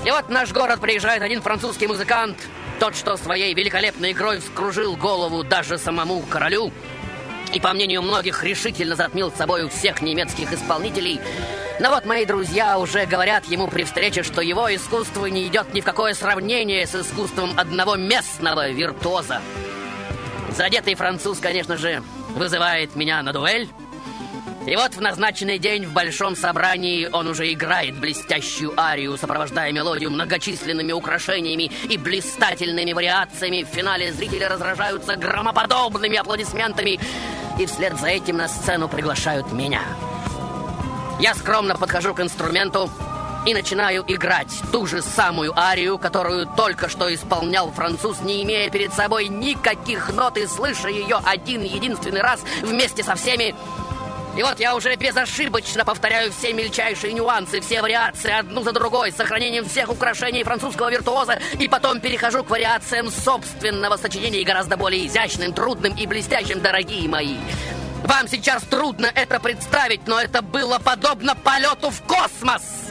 И 0.05 0.11
вот 0.11 0.25
в 0.25 0.29
наш 0.29 0.53
город 0.53 0.79
приезжает 0.79 1.21
один 1.21 1.41
французский 1.41 1.88
музыкант, 1.88 2.38
тот, 2.79 2.95
что 2.95 3.17
своей 3.17 3.53
великолепной 3.53 4.13
игрой 4.13 4.39
вскружил 4.39 4.95
голову 4.95 5.43
даже 5.43 5.77
самому 5.77 6.21
королю, 6.21 6.71
и, 7.53 7.59
по 7.59 7.74
мнению 7.74 8.01
многих, 8.01 8.43
решительно 8.43 8.95
затмил 8.95 9.31
с 9.31 9.36
собой 9.36 9.67
всех 9.69 10.01
немецких 10.01 10.53
исполнителей. 10.53 11.19
Но 11.79 11.89
вот 11.89 12.05
мои 12.05 12.25
друзья 12.25 12.79
уже 12.79 13.05
говорят 13.05 13.45
ему 13.45 13.67
при 13.67 13.83
встрече, 13.83 14.24
что 14.24 14.41
его 14.41 14.74
искусство 14.74 15.25
не 15.25 15.48
идет 15.48 15.74
ни 15.74 15.81
в 15.81 15.86
какое 15.86 16.13
сравнение 16.13 16.88
с 16.88 16.95
искусством 16.95 17.51
одного 17.57 17.95
местного 17.95 18.69
виртуоза. 18.69 19.41
Задетый 20.55 20.95
француз, 20.95 21.39
конечно 21.39 21.75
же, 21.75 22.01
вызывает 22.36 22.95
меня 22.95 23.21
на 23.24 23.33
дуэль. 23.33 23.67
И 24.65 24.75
вот 24.75 24.93
в 24.93 25.01
назначенный 25.01 25.57
день 25.57 25.85
в 25.85 25.93
большом 25.93 26.35
собрании 26.35 27.07
он 27.11 27.27
уже 27.27 27.51
играет 27.51 27.97
блестящую 27.97 28.79
арию, 28.79 29.17
сопровождая 29.17 29.71
мелодию 29.71 30.11
многочисленными 30.11 30.91
украшениями 30.91 31.71
и 31.89 31.97
блистательными 31.97 32.93
вариациями. 32.93 33.63
В 33.63 33.73
финале 33.73 34.11
зрители 34.11 34.43
разражаются 34.43 35.15
громоподобными 35.15 36.17
аплодисментами, 36.17 36.99
и 37.57 37.65
вслед 37.65 37.97
за 37.99 38.07
этим 38.07 38.37
на 38.37 38.47
сцену 38.47 38.87
приглашают 38.87 39.51
меня. 39.51 39.81
Я 41.19 41.33
скромно 41.35 41.75
подхожу 41.75 42.13
к 42.13 42.19
инструменту 42.19 42.89
и 43.45 43.53
начинаю 43.53 44.03
играть 44.07 44.53
ту 44.71 44.85
же 44.85 45.01
самую 45.01 45.57
арию, 45.57 45.97
которую 45.97 46.45
только 46.45 46.89
что 46.89 47.13
исполнял 47.13 47.71
француз, 47.71 48.21
не 48.21 48.43
имея 48.43 48.69
перед 48.69 48.93
собой 48.93 49.27
никаких 49.27 50.13
нот 50.13 50.37
и 50.37 50.45
слыша 50.45 50.89
ее 50.89 51.19
один 51.23 51.63
единственный 51.63 52.21
раз 52.21 52.41
вместе 52.61 53.03
со 53.03 53.15
всеми 53.15 53.55
и 54.39 54.41
вот 54.41 54.58
я 54.58 54.74
уже 54.74 54.96
безошибочно 54.96 55.84
повторяю 55.84 56.31
все 56.31 56.53
мельчайшие 56.53 57.12
нюансы, 57.12 57.60
все 57.60 57.81
вариации 57.81 58.31
одну 58.31 58.63
за 58.63 58.72
другой, 58.72 59.12
с 59.12 59.17
сохранением 59.17 59.67
всех 59.67 59.89
украшений 59.89 60.46
французского 60.46 60.89
виртуоза, 60.89 61.39
и 61.60 61.67
потом 61.67 62.00
перехожу 62.00 62.46
к 62.46 62.50
вариациям 62.50 63.12
собственного 63.12 63.98
сочинения, 63.98 64.46
гораздо 64.46 64.77
более 64.77 65.05
изящным, 65.05 65.51
трудным 65.51 65.93
и 65.93 66.08
блестящим, 66.08 66.62
дорогие 66.62 67.10
мои. 67.10 67.36
Вам 68.05 68.29
сейчас 68.29 68.63
трудно 68.63 69.12
это 69.13 69.41
представить, 69.41 70.08
но 70.08 70.22
это 70.22 70.41
было 70.41 70.79
подобно 70.79 71.36
полету 71.36 71.89
в 71.89 72.01
космос. 72.03 72.88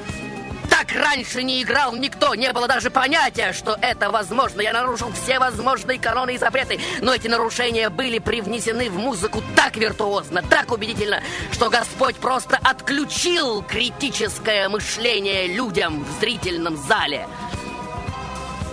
Так 0.78 0.92
раньше 0.92 1.42
не 1.42 1.60
играл 1.60 1.96
никто, 1.96 2.36
не 2.36 2.52
было 2.52 2.68
даже 2.68 2.88
понятия, 2.88 3.52
что 3.52 3.76
это 3.82 4.12
возможно. 4.12 4.60
Я 4.60 4.72
нарушил 4.72 5.10
все 5.10 5.40
возможные 5.40 5.98
каноны 5.98 6.36
и 6.36 6.38
запреты, 6.38 6.78
но 7.00 7.12
эти 7.12 7.26
нарушения 7.26 7.90
были 7.90 8.20
привнесены 8.20 8.88
в 8.88 8.96
музыку 8.96 9.42
так 9.56 9.76
виртуозно, 9.76 10.40
так 10.40 10.70
убедительно, 10.70 11.20
что 11.50 11.68
Господь 11.68 12.14
просто 12.14 12.60
отключил 12.62 13.62
критическое 13.62 14.68
мышление 14.68 15.48
людям 15.48 16.04
в 16.04 16.20
зрительном 16.20 16.76
зале. 16.76 17.26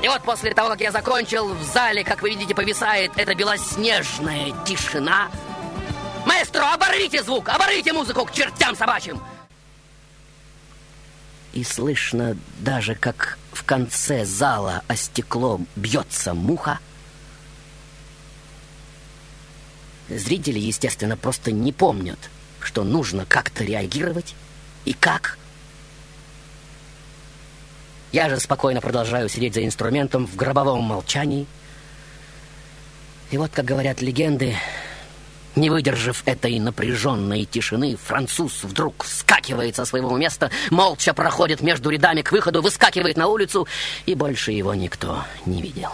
И 0.03 0.07
вот 0.07 0.21
после 0.21 0.53
того, 0.53 0.69
как 0.69 0.81
я 0.81 0.91
закончил, 0.91 1.55
в 1.55 1.63
зале, 1.63 2.03
как 2.03 2.21
вы 2.21 2.29
видите, 2.29 2.53
повисает 2.53 3.13
эта 3.15 3.33
белоснежная 3.33 4.53
тишина. 4.63 5.29
Маэстро, 6.27 6.71
оборвите 6.71 7.23
звук, 7.23 7.49
оборвите 7.49 7.93
музыку 7.93 8.25
к 8.25 8.31
чертям 8.31 8.75
собачьим! 8.75 9.19
И 11.55 11.63
слышно 11.63 12.37
даже, 12.59 12.93
как 12.93 13.39
в 13.53 13.63
конце 13.63 14.25
зала 14.25 14.83
о 14.87 14.95
стекло 14.95 15.59
бьется 15.75 16.33
муха. 16.33 16.79
Зрители, 20.09 20.59
естественно, 20.59 21.17
просто 21.17 21.51
не 21.51 21.71
помнят, 21.71 22.19
что 22.59 22.83
нужно 22.83 23.25
как-то 23.25 23.63
реагировать 23.63 24.35
и 24.83 24.93
как. 24.93 25.39
Я 28.11 28.29
же 28.29 28.39
спокойно 28.39 28.81
продолжаю 28.81 29.29
сидеть 29.29 29.55
за 29.55 29.65
инструментом 29.65 30.27
в 30.27 30.35
гробовом 30.35 30.83
молчании. 30.83 31.47
И 33.31 33.37
вот, 33.37 33.51
как 33.51 33.65
говорят 33.65 34.01
легенды, 34.01 34.55
не 35.55 35.69
выдержав 35.69 36.23
этой 36.25 36.59
напряженной 36.59 37.45
тишины, 37.45 37.95
француз 37.95 38.63
вдруг 38.63 39.03
вскакивает 39.03 39.75
со 39.75 39.85
своего 39.85 40.15
места, 40.17 40.51
молча 40.69 41.13
проходит 41.13 41.61
между 41.61 41.89
рядами 41.89 42.21
к 42.21 42.31
выходу, 42.31 42.61
выскакивает 42.61 43.17
на 43.17 43.27
улицу, 43.27 43.67
и 44.05 44.15
больше 44.15 44.51
его 44.51 44.73
никто 44.73 45.23
не 45.45 45.61
видел. 45.61 45.91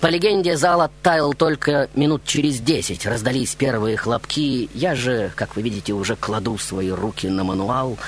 По 0.00 0.06
легенде, 0.08 0.56
зал 0.56 0.82
оттаял 0.82 1.34
только 1.34 1.88
минут 1.94 2.22
через 2.24 2.60
десять. 2.60 3.04
Раздались 3.04 3.54
первые 3.56 3.96
хлопки. 3.96 4.70
Я 4.72 4.94
же, 4.94 5.32
как 5.34 5.56
вы 5.56 5.62
видите, 5.62 5.92
уже 5.92 6.14
кладу 6.14 6.56
свои 6.58 6.90
руки 6.90 7.26
на 7.26 7.42
мануал 7.42 7.98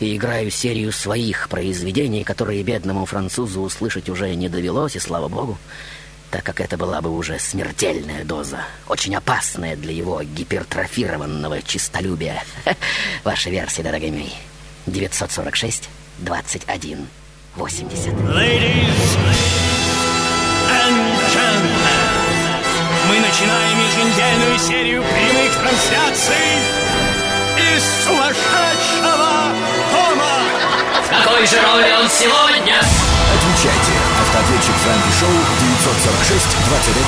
и 0.00 0.16
играю 0.16 0.50
серию 0.50 0.90
своих 0.90 1.48
произведений, 1.48 2.24
которые 2.24 2.62
бедному 2.62 3.04
французу 3.04 3.60
услышать 3.60 4.08
уже 4.08 4.34
не 4.34 4.48
довелось, 4.48 4.96
и 4.96 5.00
слава 5.00 5.28
богу 5.28 5.58
так 6.30 6.44
как 6.44 6.60
это 6.60 6.76
была 6.76 7.00
бы 7.00 7.10
уже 7.10 7.38
смертельная 7.38 8.24
доза, 8.24 8.60
очень 8.86 9.14
опасная 9.14 9.76
для 9.76 9.92
его 9.92 10.22
гипертрофированного 10.22 11.62
чистолюбия. 11.62 12.42
Ваша 13.24 13.50
версия, 13.50 13.82
дорогие 13.82 14.12
мои. 14.12 14.30
946 14.86 15.88
21 16.18 17.08
80. 17.56 18.12
Ladies 18.12 19.16
and 20.70 20.98
gentlemen, 21.32 22.18
мы 23.08 23.20
начинаем 23.20 23.78
еженедельную 23.88 24.58
серию 24.58 25.02
прямых 25.02 25.52
трансляций 25.54 26.34
из 27.74 28.04
сумасшедшего 28.04 29.52
дома. 29.92 30.38
В 31.04 31.08
какой 31.10 31.46
же 31.46 31.56
роли 31.62 31.92
он 32.00 32.08
сегодня? 32.08 32.78
Отвечайте. 32.78 33.97
Автоответчик 34.38 34.74
Франки 34.74 35.10
Шоу 35.18 35.30
946 35.30 36.46
21 36.68 37.06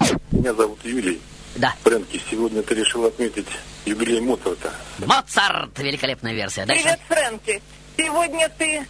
80. 0.00 0.32
Меня 0.32 0.54
зовут 0.54 0.78
Юлий. 0.84 1.20
Да. 1.56 1.74
Фрэнки, 1.82 2.18
сегодня 2.30 2.62
ты 2.62 2.76
решил 2.76 3.04
отметить 3.04 3.48
юбилей 3.84 4.20
Моцарта. 4.20 4.72
Моцарт! 5.04 5.78
Великолепная 5.78 6.32
версия. 6.32 6.64
Дальше. 6.64 6.82
Привет, 6.82 7.00
Фрэнки. 7.08 7.62
Сегодня 7.98 8.48
ты 8.56 8.86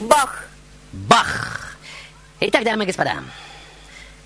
Бах. 0.00 0.44
Бах! 0.92 1.76
Итак, 2.40 2.64
дамы 2.64 2.84
и 2.84 2.86
господа, 2.86 3.16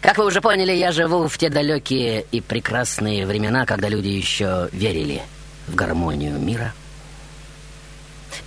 как 0.01 0.19
вы 0.19 0.27
уже 0.27 0.41
поняли, 0.41 0.71
я 0.71 0.93
живу 0.93 1.27
в 1.27 1.37
те 1.37 1.51
далекие 1.51 2.25
и 2.31 2.41
прекрасные 2.41 3.27
времена, 3.27 3.67
когда 3.67 3.89
люди 3.89 4.07
еще 4.07 4.69
верили 4.71 5.21
в 5.67 5.75
гармонию 5.75 6.39
мира– 6.39 6.73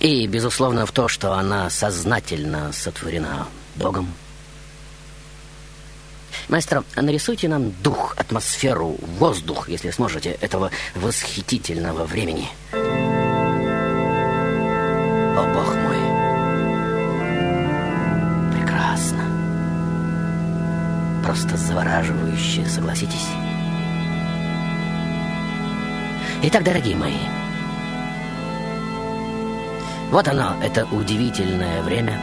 и, 0.00 0.26
безусловно, 0.26 0.86
в 0.86 0.92
то, 0.92 1.08
что 1.08 1.32
она 1.34 1.70
сознательно 1.70 2.72
сотворена 2.72 3.48
Богом. 3.76 4.12
Маэстро, 6.48 6.84
нарисуйте 6.96 7.48
нам 7.48 7.70
дух, 7.82 8.14
атмосферу, 8.16 8.96
воздух, 9.18 9.68
если 9.68 9.90
сможете, 9.90 10.30
этого 10.30 10.70
восхитительного 10.94 12.04
времени. 12.04 12.48
О, 15.36 15.44
Бог 15.54 15.74
мой! 15.74 15.98
Прекрасно. 18.54 19.24
Просто 21.24 21.56
завораживающе, 21.56 22.66
согласитесь? 22.66 23.28
Итак, 26.42 26.62
дорогие 26.62 26.96
мои, 26.96 27.18
вот 30.10 30.26
оно, 30.26 30.56
это 30.62 30.86
удивительное 30.86 31.82
время. 31.82 32.18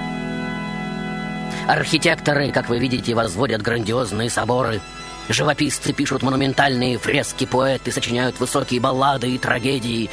Архитекторы, 1.68 2.52
как 2.52 2.68
вы 2.70 2.80
видите, 2.80 3.14
возводят 3.14 3.62
грандиозные 3.62 4.30
соборы. 4.30 4.82
Живописцы 5.30 5.94
пишут 5.94 6.22
монументальные 6.22 7.00
фрески, 7.00 7.46
поэты 7.46 7.92
сочиняют 7.92 8.40
высокие 8.40 8.80
баллады 8.80 9.32
и 9.32 9.38
трагедии. 9.40 10.10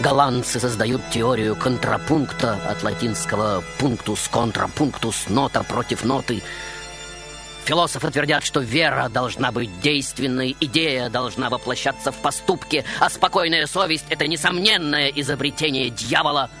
Голландцы 0.00 0.58
создают 0.58 1.02
теорию 1.10 1.56
контрапункта 1.56 2.58
от 2.68 2.82
латинского 2.82 3.62
«пунктус 3.78 4.28
контрапунктус»— 4.28 5.26
нота 5.28 5.62
против 5.62 6.04
ноты. 6.04 6.42
Философы 7.64 8.10
твердят, 8.10 8.44
что 8.44 8.60
вера 8.60 9.08
должна 9.08 9.50
быть 9.50 9.80
действенной, 9.80 10.56
идея 10.60 11.08
должна 11.08 11.48
воплощаться 11.48 12.12
в 12.12 12.16
поступке, 12.16 12.84
а 13.00 13.08
спокойная 13.08 13.66
совесть— 13.66 14.04
это 14.10 14.26
несомненное 14.26 15.08
изобретение 15.08 15.88
дьявола— 15.90 16.50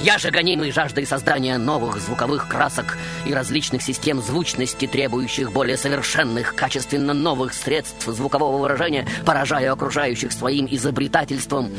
Я 0.00 0.18
же 0.18 0.30
гонимый 0.30 0.70
жаждой 0.70 1.06
создания 1.06 1.56
новых 1.56 1.98
звуковых 1.98 2.48
красок 2.48 2.98
и 3.24 3.32
различных 3.32 3.82
систем 3.82 4.20
звучности, 4.20 4.86
требующих 4.86 5.52
более 5.52 5.76
совершенных, 5.76 6.54
качественно 6.54 7.14
новых 7.14 7.54
средств 7.54 8.06
звукового 8.06 8.58
выражения, 8.58 9.06
поражаю 9.24 9.72
окружающих 9.72 10.32
своим 10.32 10.66
изобретательством. 10.70 11.70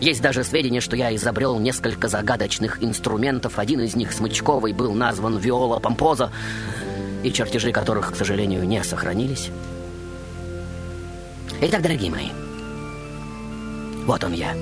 Есть 0.00 0.20
даже 0.20 0.42
сведения, 0.42 0.80
что 0.80 0.96
я 0.96 1.14
изобрел 1.14 1.58
несколько 1.60 2.08
загадочных 2.08 2.82
инструментов. 2.82 3.58
Один 3.58 3.80
из 3.80 3.94
них, 3.94 4.12
смычковый, 4.12 4.72
был 4.72 4.92
назван 4.92 5.38
виола 5.38 5.78
помпоза, 5.78 6.32
и 7.22 7.32
чертежи 7.32 7.70
которых, 7.70 8.12
к 8.12 8.16
сожалению, 8.16 8.64
не 8.64 8.82
сохранились. 8.82 9.50
Итак, 11.60 11.80
дорогие 11.80 12.10
мои, 12.10 12.30
вот 14.04 14.24
он 14.24 14.32
я. 14.32 14.52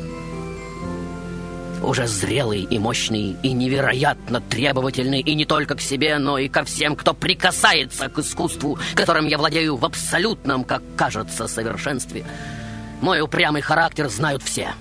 Уже 1.83 2.07
зрелый 2.07 2.63
и 2.63 2.79
мощный, 2.79 3.37
и 3.43 3.53
невероятно 3.53 4.41
требовательный, 4.41 5.21
и 5.21 5.35
не 5.35 5.47
только 5.47 5.77
к 5.77 5.81
себе, 5.81 6.19
но 6.19 6.37
и 6.37 6.49
ко 6.49 6.65
всем, 6.65 6.95
кто 6.95 7.15
прикасается 7.15 8.09
к 8.09 8.19
искусству, 8.19 8.79
которым 8.95 9.27
я 9.27 9.39
владею 9.39 9.77
в 9.77 9.85
абсолютном, 9.85 10.65
как 10.65 10.83
кажется, 10.97 11.49
совершенстве. 11.49 12.25
Мой 13.01 13.23
упрямый 13.23 13.63
характер 13.63 14.11
знают 14.11 14.43
все. 14.43 14.75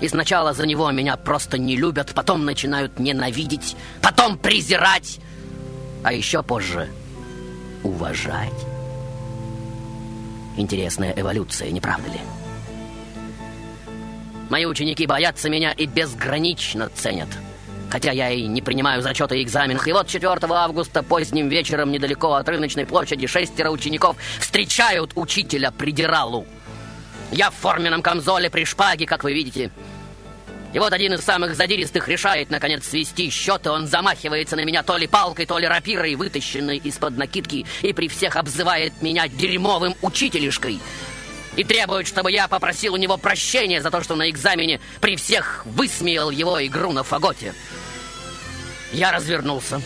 И 0.00 0.08
сначала 0.08 0.52
за 0.52 0.66
него 0.66 0.90
меня 0.90 1.16
просто 1.16 1.58
не 1.58 1.76
любят, 1.76 2.12
потом 2.12 2.44
начинают 2.44 2.98
ненавидеть, 2.98 3.76
потом 4.02 4.36
презирать, 4.36 5.20
а 6.02 6.12
еще 6.12 6.42
позже 6.42 6.88
уважать. 7.82 8.52
Интересная 10.56 11.14
эволюция, 11.16 11.70
не 11.70 11.80
правда 11.80 12.08
ли? 12.10 12.20
Мои 14.48 14.64
ученики 14.64 15.06
боятся 15.06 15.50
меня 15.50 15.72
и 15.72 15.86
безгранично 15.86 16.88
ценят. 16.94 17.28
Хотя 17.90 18.12
я 18.12 18.30
и 18.30 18.42
не 18.42 18.62
принимаю 18.62 19.02
зачеты 19.02 19.38
и 19.38 19.42
экзаменах. 19.42 19.86
И 19.88 19.92
вот 19.92 20.08
4 20.08 20.38
августа 20.50 21.02
поздним 21.02 21.48
вечером 21.48 21.90
недалеко 21.90 22.34
от 22.34 22.48
рыночной 22.48 22.86
площади 22.86 23.26
шестеро 23.26 23.70
учеников 23.70 24.16
встречают 24.38 25.12
учителя 25.14 25.70
придиралу. 25.70 26.46
Я 27.32 27.50
в 27.50 27.54
форменном 27.54 28.02
камзоле 28.02 28.50
при 28.50 28.64
шпаге, 28.64 29.06
как 29.06 29.24
вы 29.24 29.32
видите. 29.32 29.70
И 30.72 30.78
вот 30.78 30.92
один 30.92 31.14
из 31.14 31.22
самых 31.22 31.56
задиристых 31.56 32.06
решает, 32.08 32.50
наконец, 32.50 32.86
свести 32.86 33.30
счеты. 33.30 33.70
Он 33.70 33.86
замахивается 33.86 34.56
на 34.56 34.64
меня 34.64 34.82
то 34.82 34.96
ли 34.96 35.06
палкой, 35.06 35.46
то 35.46 35.58
ли 35.58 35.66
рапирой, 35.66 36.14
вытащенной 36.16 36.76
из-под 36.78 37.16
накидки, 37.16 37.64
и 37.82 37.92
при 37.92 38.08
всех 38.08 38.36
обзывает 38.36 39.00
меня 39.00 39.26
дерьмовым 39.26 39.94
учителишкой. 40.02 40.80
И 41.56 41.64
требует, 41.64 42.06
чтобы 42.06 42.30
я 42.30 42.48
попросил 42.48 42.94
у 42.94 42.98
него 42.98 43.16
прощения 43.16 43.80
за 43.82 43.90
то, 43.90 44.02
что 44.02 44.14
на 44.14 44.28
экзамене 44.30 44.80
при 45.00 45.16
всех 45.16 45.62
высмеял 45.64 46.30
его 46.30 46.64
игру 46.66 46.92
на 46.92 47.02
фаготе. 47.02 47.54
Я 48.92 49.10
развернулся. 49.10 49.80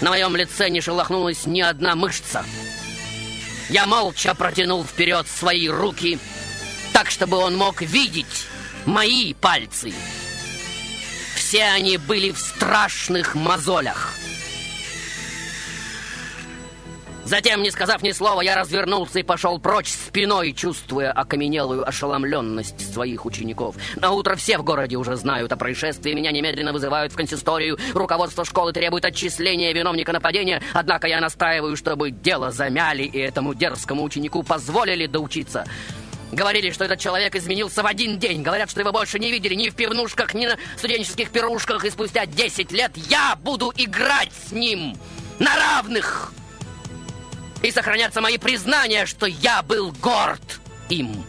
На 0.00 0.10
моем 0.10 0.36
лице 0.36 0.68
не 0.68 0.80
шелохнулась 0.80 1.46
ни 1.46 1.62
одна 1.62 1.96
мышца. 1.96 2.44
Я 3.70 3.86
молча 3.86 4.34
протянул 4.34 4.84
вперед 4.84 5.26
свои 5.26 5.68
руки, 5.68 6.18
так, 6.92 7.10
чтобы 7.10 7.38
он 7.38 7.56
мог 7.56 7.80
видеть 7.80 8.46
мои 8.84 9.32
пальцы. 9.32 9.94
Все 11.36 11.64
они 11.64 11.96
были 11.96 12.30
в 12.30 12.38
страшных 12.38 13.34
мозолях. 13.34 14.12
Затем, 17.24 17.62
не 17.62 17.70
сказав 17.70 18.02
ни 18.02 18.12
слова, 18.12 18.42
я 18.42 18.54
развернулся 18.54 19.20
и 19.20 19.22
пошел 19.22 19.58
прочь 19.58 19.88
спиной, 19.88 20.52
чувствуя 20.52 21.10
окаменелую 21.10 21.88
ошеломленность 21.88 22.92
своих 22.92 23.24
учеников. 23.24 23.76
На 23.96 24.10
утро 24.10 24.36
все 24.36 24.58
в 24.58 24.62
городе 24.62 24.96
уже 24.96 25.16
знают 25.16 25.50
о 25.50 25.56
происшествии, 25.56 26.12
меня 26.12 26.32
немедленно 26.32 26.72
вызывают 26.72 27.14
в 27.14 27.16
консисторию. 27.16 27.78
Руководство 27.94 28.44
школы 28.44 28.74
требует 28.74 29.06
отчисления 29.06 29.72
виновника 29.72 30.12
нападения, 30.12 30.62
однако 30.74 31.06
я 31.06 31.20
настаиваю, 31.20 31.76
чтобы 31.76 32.10
дело 32.10 32.50
замяли 32.50 33.04
и 33.04 33.18
этому 33.18 33.54
дерзкому 33.54 34.02
ученику 34.02 34.42
позволили 34.42 35.06
доучиться. 35.06 35.64
Говорили, 36.30 36.72
что 36.72 36.84
этот 36.84 36.98
человек 36.98 37.36
изменился 37.36 37.82
в 37.82 37.86
один 37.86 38.18
день. 38.18 38.42
Говорят, 38.42 38.70
что 38.70 38.80
его 38.80 38.92
больше 38.92 39.18
не 39.18 39.30
видели 39.30 39.54
ни 39.54 39.70
в 39.70 39.74
пивнушках, 39.74 40.34
ни 40.34 40.46
на 40.46 40.58
студенческих 40.76 41.30
пирушках. 41.30 41.84
И 41.84 41.90
спустя 41.90 42.26
10 42.26 42.72
лет 42.72 42.92
я 42.96 43.36
буду 43.36 43.72
играть 43.76 44.32
с 44.32 44.50
ним 44.50 44.96
на 45.38 45.54
равных. 45.56 46.32
И 47.64 47.70
сохранятся 47.70 48.20
мои 48.20 48.36
признания, 48.36 49.06
что 49.06 49.24
я 49.24 49.62
был 49.62 49.90
горд 50.02 50.60
им. 50.90 51.24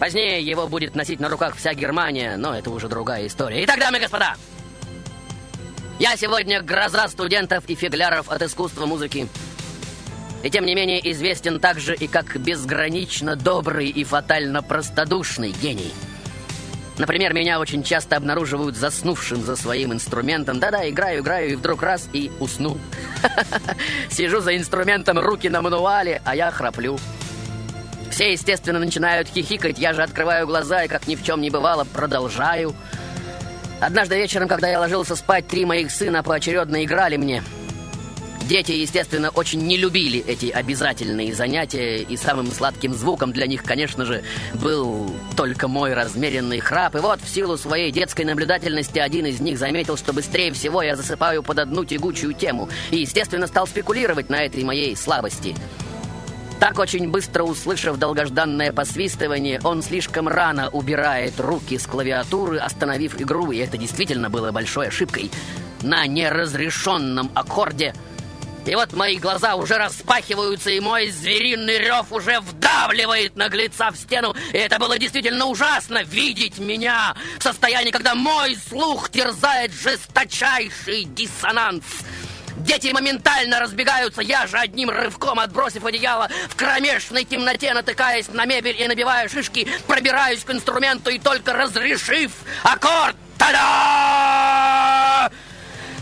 Позднее 0.00 0.42
его 0.42 0.66
будет 0.66 0.96
носить 0.96 1.20
на 1.20 1.28
руках 1.28 1.54
вся 1.54 1.74
Германия, 1.74 2.36
но 2.36 2.52
это 2.52 2.70
уже 2.70 2.88
другая 2.88 3.28
история. 3.28 3.64
Итак, 3.64 3.78
дамы 3.78 3.98
и 3.98 4.00
господа, 4.00 4.34
я 6.00 6.16
сегодня 6.16 6.60
гроза 6.60 7.06
студентов 7.06 7.62
и 7.68 7.76
фигляров 7.76 8.28
от 8.30 8.42
искусства 8.42 8.84
музыки. 8.84 9.28
И 10.42 10.50
тем 10.50 10.66
не 10.66 10.74
менее 10.74 11.12
известен 11.12 11.60
также 11.60 11.94
и 11.94 12.08
как 12.08 12.36
безгранично 12.36 13.36
добрый 13.36 13.90
и 13.90 14.02
фатально 14.02 14.60
простодушный 14.60 15.52
гений. 15.52 15.94
Например, 16.98 17.32
меня 17.32 17.58
очень 17.58 17.82
часто 17.82 18.16
обнаруживают 18.16 18.76
заснувшим 18.76 19.42
за 19.42 19.56
своим 19.56 19.92
инструментом. 19.92 20.60
Да-да, 20.60 20.88
играю, 20.88 21.20
играю, 21.20 21.50
и 21.50 21.54
вдруг 21.56 21.82
раз 21.82 22.08
и 22.12 22.30
усну. 22.38 22.78
Сижу 24.10 24.40
за 24.40 24.56
инструментом, 24.56 25.18
руки 25.18 25.48
на 25.48 25.62
мануале, 25.62 26.20
а 26.24 26.36
я 26.36 26.50
храплю. 26.50 26.98
Все, 28.10 28.32
естественно, 28.32 28.78
начинают 28.78 29.28
хихикать, 29.28 29.78
я 29.78 29.94
же 29.94 30.02
открываю 30.02 30.46
глаза 30.46 30.84
и, 30.84 30.88
как 30.88 31.06
ни 31.06 31.16
в 31.16 31.24
чем 31.24 31.40
не 31.40 31.48
бывало, 31.48 31.84
продолжаю. 31.84 32.74
Однажды 33.80 34.16
вечером, 34.16 34.48
когда 34.48 34.68
я 34.68 34.78
ложился 34.78 35.16
спать, 35.16 35.48
три 35.48 35.64
моих 35.64 35.90
сына 35.90 36.22
поочередно 36.22 36.84
играли 36.84 37.16
мне. 37.16 37.42
Дети, 38.48 38.72
естественно, 38.72 39.30
очень 39.30 39.60
не 39.62 39.76
любили 39.76 40.22
эти 40.26 40.50
обязательные 40.50 41.34
занятия, 41.34 41.98
и 41.98 42.16
самым 42.16 42.50
сладким 42.50 42.92
звуком 42.92 43.32
для 43.32 43.46
них, 43.46 43.62
конечно 43.62 44.04
же, 44.04 44.22
был 44.54 45.14
только 45.36 45.68
мой 45.68 45.94
размеренный 45.94 46.58
храп. 46.58 46.96
И 46.96 46.98
вот, 46.98 47.20
в 47.20 47.28
силу 47.28 47.56
своей 47.56 47.92
детской 47.92 48.24
наблюдательности, 48.24 48.98
один 48.98 49.26
из 49.26 49.40
них 49.40 49.58
заметил, 49.58 49.96
что 49.96 50.12
быстрее 50.12 50.52
всего 50.52 50.82
я 50.82 50.96
засыпаю 50.96 51.42
под 51.42 51.60
одну 51.60 51.84
тягучую 51.84 52.34
тему, 52.34 52.68
и, 52.90 52.98
естественно, 52.98 53.46
стал 53.46 53.66
спекулировать 53.66 54.28
на 54.28 54.44
этой 54.44 54.64
моей 54.64 54.96
слабости. 54.96 55.54
Так 56.58 56.78
очень 56.78 57.10
быстро 57.10 57.42
услышав 57.42 57.98
долгожданное 57.98 58.72
посвистывание, 58.72 59.60
он 59.64 59.82
слишком 59.82 60.28
рано 60.28 60.68
убирает 60.68 61.34
руки 61.38 61.76
с 61.76 61.86
клавиатуры, 61.86 62.58
остановив 62.58 63.20
игру, 63.20 63.50
и 63.50 63.58
это 63.58 63.76
действительно 63.76 64.30
было 64.30 64.52
большой 64.52 64.88
ошибкой. 64.88 65.30
На 65.82 66.06
неразрешенном 66.06 67.32
аккорде 67.34 67.94
и 68.64 68.74
вот 68.74 68.92
мои 68.92 69.16
глаза 69.16 69.56
уже 69.56 69.76
распахиваются, 69.76 70.70
и 70.70 70.80
мой 70.80 71.10
звериный 71.10 71.78
рев 71.78 72.12
уже 72.12 72.40
вдавливает 72.40 73.36
наглеца 73.36 73.90
в 73.90 73.96
стену. 73.96 74.34
И 74.52 74.56
это 74.56 74.78
было 74.78 74.98
действительно 74.98 75.46
ужасно 75.46 76.02
видеть 76.02 76.58
меня 76.58 77.14
в 77.38 77.42
состоянии, 77.42 77.90
когда 77.90 78.14
мой 78.14 78.56
слух 78.68 79.10
терзает 79.10 79.72
жесточайший 79.72 81.04
диссонанс. 81.04 81.84
Дети 82.58 82.92
моментально 82.92 83.58
разбегаются, 83.58 84.20
я 84.20 84.46
же 84.46 84.56
одним 84.58 84.90
рывком, 84.90 85.40
отбросив 85.40 85.84
одеяло, 85.84 86.28
в 86.48 86.54
кромешной 86.54 87.24
темноте, 87.24 87.74
натыкаясь 87.74 88.28
на 88.28 88.44
мебель 88.44 88.80
и 88.80 88.86
набивая 88.86 89.28
шишки, 89.28 89.66
пробираюсь 89.88 90.44
к 90.44 90.50
инструменту 90.50 91.10
и 91.10 91.18
только 91.18 91.52
разрешив 91.54 92.30
аккорд, 92.62 93.16
та-да! 93.38 95.30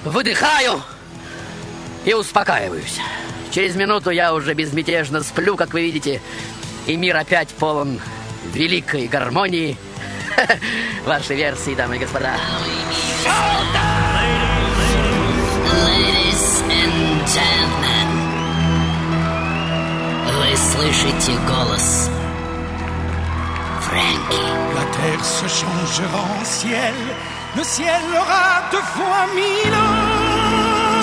Выдыхаю 0.05 0.83
и 2.05 2.15
успокаиваюсь. 2.15 2.99
Через 3.51 3.75
минуту 3.77 4.11
я 4.11 4.33
уже 4.33 4.55
безмятежно 4.55 5.23
сплю, 5.23 5.57
как 5.57 5.73
вы 5.73 5.83
видите, 5.83 6.21
и 6.87 6.97
мир 6.97 7.17
опять 7.17 7.49
полон 7.49 8.01
великой 8.53 9.07
гармонии. 9.09 9.77
Ваши 11.05 11.35
версии, 11.35 11.75
дамы 11.75 11.97
и 11.97 11.99
господа. 11.99 12.35
Ladies 15.71 16.63
and 16.69 17.27
gentlemen, 17.27 18.11
вы 20.39 20.57
слышите 20.57 21.33
голос 21.47 22.11
Фрэнки. 23.83 24.43
La 24.75 24.85
terre 24.93 25.25
se 25.25 25.49
changera 25.49 26.23
en 26.39 26.45
ciel, 26.45 26.95
le 27.57 27.65
ciel 27.65 28.03
aura 28.17 28.63
deux 28.71 28.83
fois 28.95 29.27
mille 29.35 29.75
ans. 29.75 30.10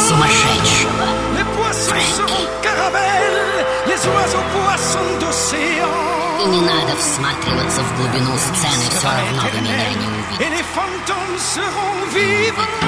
Сумасшедшего. 0.07 1.05
Les 1.37 1.45
poissons 1.57 2.07
seront 2.17 2.47
caravelles, 2.62 3.67
les 3.87 4.01
oiseaux 4.15 4.47
poissons 4.55 5.12
d'océan. 5.21 6.23
И 6.43 6.47
не 6.47 6.61
надо 6.61 6.97
всматриваться 6.97 7.83
в 7.83 7.97
глубину 7.97 8.37
сцены, 8.37 8.85
все 8.91 9.07
равно 9.07 9.43
вы 9.53 9.61
меня 9.61 9.88
не 10.01 10.07
увидите. 10.09 10.45
Et 10.45 10.51
les 10.51 10.65
fantômes 10.75 11.38
seront 11.55 11.99
vivants. 12.12 12.79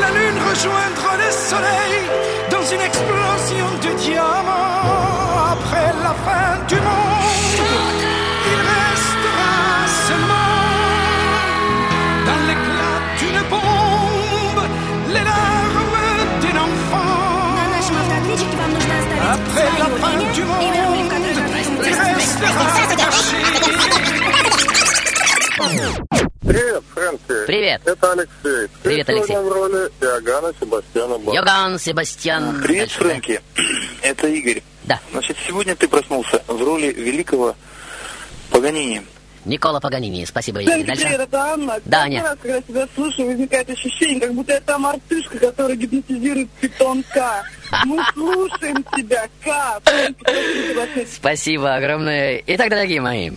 La 0.00 0.10
lune 0.10 0.38
rejoindra 0.50 1.16
le 1.22 1.30
soleil 1.30 1.94
dans 2.50 2.64
une 2.74 2.80
explosion 2.80 3.68
de 3.84 3.90
diamants. 4.04 5.52
Après 5.54 5.92
la 6.02 6.14
fin 6.24 6.64
du 6.66 6.76
monde, 6.76 8.05
après 19.27 19.65
la 19.79 19.85
fin 19.99 20.33
du 20.33 20.43
monde. 20.43 20.77
Привет, 26.41 26.83
Фрэнки. 26.93 27.45
Привет. 27.45 27.81
Это 27.85 28.11
Алексей. 28.13 28.69
Привет, 28.83 29.09
Алексей. 29.09 29.35
в 29.35 29.49
роли 29.49 29.91
Иоганна 29.99 30.53
Себастьяна 30.59 31.17
Баха. 31.17 31.37
Иоганн 31.37 31.79
Себастьян. 31.79 32.61
Привет, 32.61 32.87
Дальше, 32.87 32.99
Фрэнки. 32.99 33.41
Да. 33.55 33.63
Это 34.01 34.27
Игорь. 34.27 34.63
Да. 34.85 34.99
Значит, 35.11 35.37
сегодня 35.45 35.75
ты 35.75 35.87
проснулся 35.89 36.41
в 36.47 36.63
роли 36.63 36.93
великого 36.93 37.55
Паганини. 38.49 39.03
Никола 39.47 39.79
Паганини. 39.79 40.25
Спасибо, 40.25 40.61
Игорь. 40.61 40.83
Привет, 40.83 40.87
Дальше. 40.87 41.07
это 41.07 41.39
Анна. 41.39 41.79
Да, 41.85 42.01
Аня. 42.03 42.23
раз, 42.23 42.37
когда 42.41 42.61
тебя 42.61 42.87
слушаю, 42.93 43.27
возникает 43.29 43.69
ощущение, 43.69 44.19
как 44.19 44.33
будто 44.33 44.53
это 44.53 44.77
мартышка, 44.77 45.39
которая 45.39 45.77
гипнотизирует 45.77 46.49
питонка. 46.51 47.43
Мы 47.85 48.03
слушаем 48.13 48.83
тебя, 48.95 49.27
Ка. 49.43 49.79
Фрэнки, 49.85 50.19
спасибо 50.21 50.63
тебе 50.63 50.75
большое. 50.75 51.07
Спасибо 51.07 51.75
огромное. 51.75 52.43
Итак, 52.45 52.69
дорогие 52.69 53.01
мои, 53.01 53.31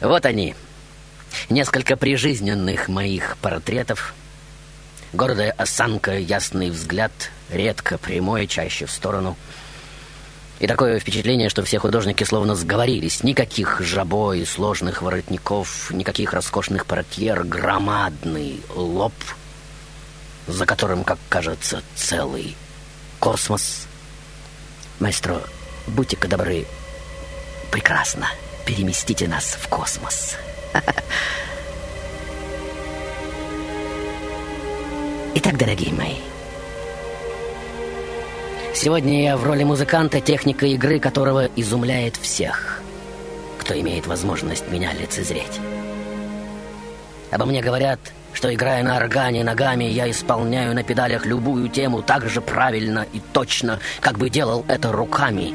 вот 0.00 0.24
они. 0.26 0.54
Несколько 1.50 1.96
прижизненных 1.96 2.88
моих 2.88 3.36
портретов. 3.38 4.14
Гордая 5.12 5.50
осанка, 5.52 6.16
ясный 6.18 6.70
взгляд, 6.70 7.12
редко 7.50 7.98
прямой, 7.98 8.46
чаще 8.46 8.86
в 8.86 8.90
сторону. 8.90 9.36
И 10.60 10.66
такое 10.66 11.00
впечатление, 11.00 11.48
что 11.48 11.64
все 11.64 11.78
художники 11.78 12.24
словно 12.24 12.54
сговорились. 12.54 13.22
Никаких 13.22 13.80
жабо 13.80 14.34
и 14.34 14.44
сложных 14.44 15.02
воротников, 15.02 15.90
никаких 15.90 16.32
роскошных 16.32 16.86
портьер, 16.86 17.44
громадный 17.44 18.60
лоб, 18.74 19.12
за 20.46 20.64
которым, 20.64 21.02
как 21.04 21.18
кажется, 21.28 21.82
целый 21.96 22.56
космос. 23.18 23.86
Маэстро, 25.00 25.40
будьте-ка 25.88 26.28
добры, 26.28 26.66
прекрасно, 27.72 28.28
переместите 28.64 29.26
нас 29.26 29.56
в 29.60 29.68
космос. 29.68 30.36
Итак, 35.34 35.58
дорогие 35.58 35.92
мои, 35.92 36.18
сегодня 38.74 39.22
я 39.22 39.36
в 39.36 39.44
роли 39.44 39.64
музыканта, 39.64 40.20
техника 40.20 40.66
игры 40.66 40.98
которого 40.98 41.48
изумляет 41.56 42.16
всех, 42.16 42.82
кто 43.58 43.78
имеет 43.78 44.06
возможность 44.06 44.70
меня 44.70 44.92
лицезреть. 44.92 45.60
Обо 47.30 47.46
мне 47.46 47.62
говорят, 47.62 48.00
что 48.32 48.52
играя 48.52 48.82
на 48.82 48.96
органе 48.96 49.44
ногами, 49.44 49.84
я 49.84 50.10
исполняю 50.10 50.74
на 50.74 50.82
педалях 50.82 51.24
любую 51.24 51.68
тему 51.68 52.02
так 52.02 52.28
же 52.28 52.40
правильно 52.40 53.06
и 53.12 53.20
точно, 53.32 53.78
как 54.00 54.18
бы 54.18 54.28
делал 54.28 54.64
это 54.68 54.92
руками. 54.92 55.54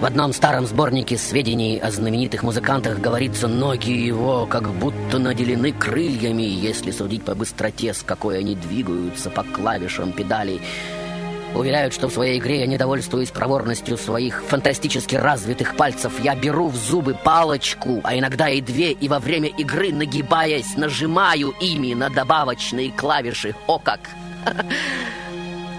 В 0.00 0.06
одном 0.06 0.32
старом 0.32 0.64
сборнике 0.64 1.18
сведений 1.18 1.78
о 1.78 1.90
знаменитых 1.90 2.42
музыкантах 2.42 3.00
говорится, 3.00 3.48
ноги 3.48 3.90
его 3.90 4.46
как 4.46 4.72
будто 4.72 5.18
наделены 5.18 5.72
крыльями, 5.72 6.40
если 6.40 6.90
судить 6.90 7.22
по 7.22 7.34
быстроте, 7.34 7.92
с 7.92 8.02
какой 8.02 8.38
они 8.38 8.54
двигаются 8.54 9.28
по 9.28 9.42
клавишам 9.42 10.12
педалей. 10.12 10.62
Уверяют, 11.54 11.92
что 11.92 12.08
в 12.08 12.14
своей 12.14 12.38
игре 12.38 12.60
я 12.60 12.66
недовольствуюсь 12.66 13.30
проворностью 13.30 13.98
своих 13.98 14.42
фантастически 14.42 15.16
развитых 15.16 15.76
пальцев. 15.76 16.14
Я 16.24 16.34
беру 16.34 16.68
в 16.68 16.76
зубы 16.76 17.14
палочку, 17.22 18.00
а 18.02 18.16
иногда 18.16 18.48
и 18.48 18.62
две, 18.62 18.92
и 18.92 19.06
во 19.06 19.18
время 19.18 19.48
игры, 19.48 19.92
нагибаясь, 19.92 20.78
нажимаю 20.78 21.50
ими 21.60 21.92
на 21.92 22.08
добавочные 22.08 22.90
клавиши. 22.90 23.54
О 23.66 23.78
как! 23.78 24.00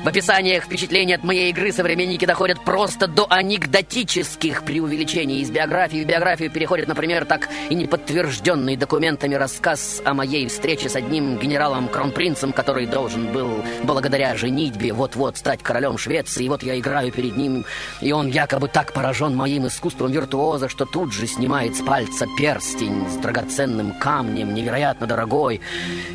В 0.03 0.07
описаниях 0.07 0.63
впечатлений 0.63 1.13
от 1.13 1.23
моей 1.23 1.51
игры 1.51 1.71
современники 1.71 2.25
доходят 2.25 2.65
просто 2.65 3.05
до 3.05 3.27
анекдотических 3.29 4.65
преувеличений. 4.65 5.41
Из 5.41 5.51
биографии 5.51 6.03
в 6.03 6.07
биографию 6.07 6.49
переходит, 6.49 6.87
например, 6.87 7.25
так 7.25 7.47
и 7.69 7.75
неподтвержденный 7.75 8.77
документами 8.77 9.35
рассказ 9.35 10.01
о 10.03 10.15
моей 10.15 10.47
встрече 10.47 10.89
с 10.89 10.95
одним 10.95 11.37
генералом-кронпринцем, 11.37 12.51
который 12.51 12.87
должен 12.87 13.31
был, 13.31 13.63
благодаря 13.83 14.35
женитьбе, 14.35 14.91
вот-вот 14.91 15.37
стать 15.37 15.61
королем 15.61 15.99
Швеции. 15.99 16.45
И 16.45 16.49
вот 16.49 16.63
я 16.63 16.79
играю 16.79 17.11
перед 17.11 17.37
ним, 17.37 17.63
и 18.01 18.11
он 18.11 18.25
якобы 18.25 18.69
так 18.69 18.93
поражен 18.93 19.35
моим 19.35 19.67
искусством 19.67 20.11
виртуоза, 20.11 20.67
что 20.67 20.85
тут 20.85 21.13
же 21.13 21.27
снимает 21.27 21.75
с 21.75 21.81
пальца 21.81 22.25
перстень 22.39 23.07
с 23.07 23.17
драгоценным 23.17 23.91
камнем, 23.99 24.55
невероятно 24.55 25.05
дорогой, 25.05 25.61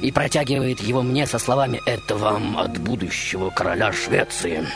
и 0.03 0.11
протягивает 0.11 0.81
его 0.81 1.03
мне 1.03 1.25
со 1.29 1.39
словами 1.39 1.81
«Это 1.87 2.17
вам 2.17 2.59
от 2.59 2.79
будущего 2.79 3.51
короля 3.51 3.76
Швеции». 3.93 4.67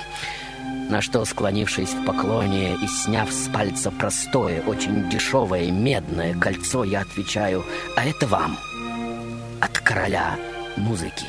На 0.91 1.01
что, 1.01 1.25
склонившись 1.25 1.91
в 1.91 2.05
поклоне 2.05 2.75
и 2.75 2.89
сняв 2.89 3.31
с 3.31 3.49
пальца 3.49 3.93
простое, 3.93 4.61
очень 4.63 5.09
дешевое 5.09 5.71
медное 5.71 6.35
кольцо, 6.35 6.83
я 6.83 7.03
отвечаю 7.03 7.65
«А 7.97 8.05
это 8.05 8.27
вам 8.27 8.59
от 9.61 9.79
короля 9.79 10.37
музыки». 10.77 11.27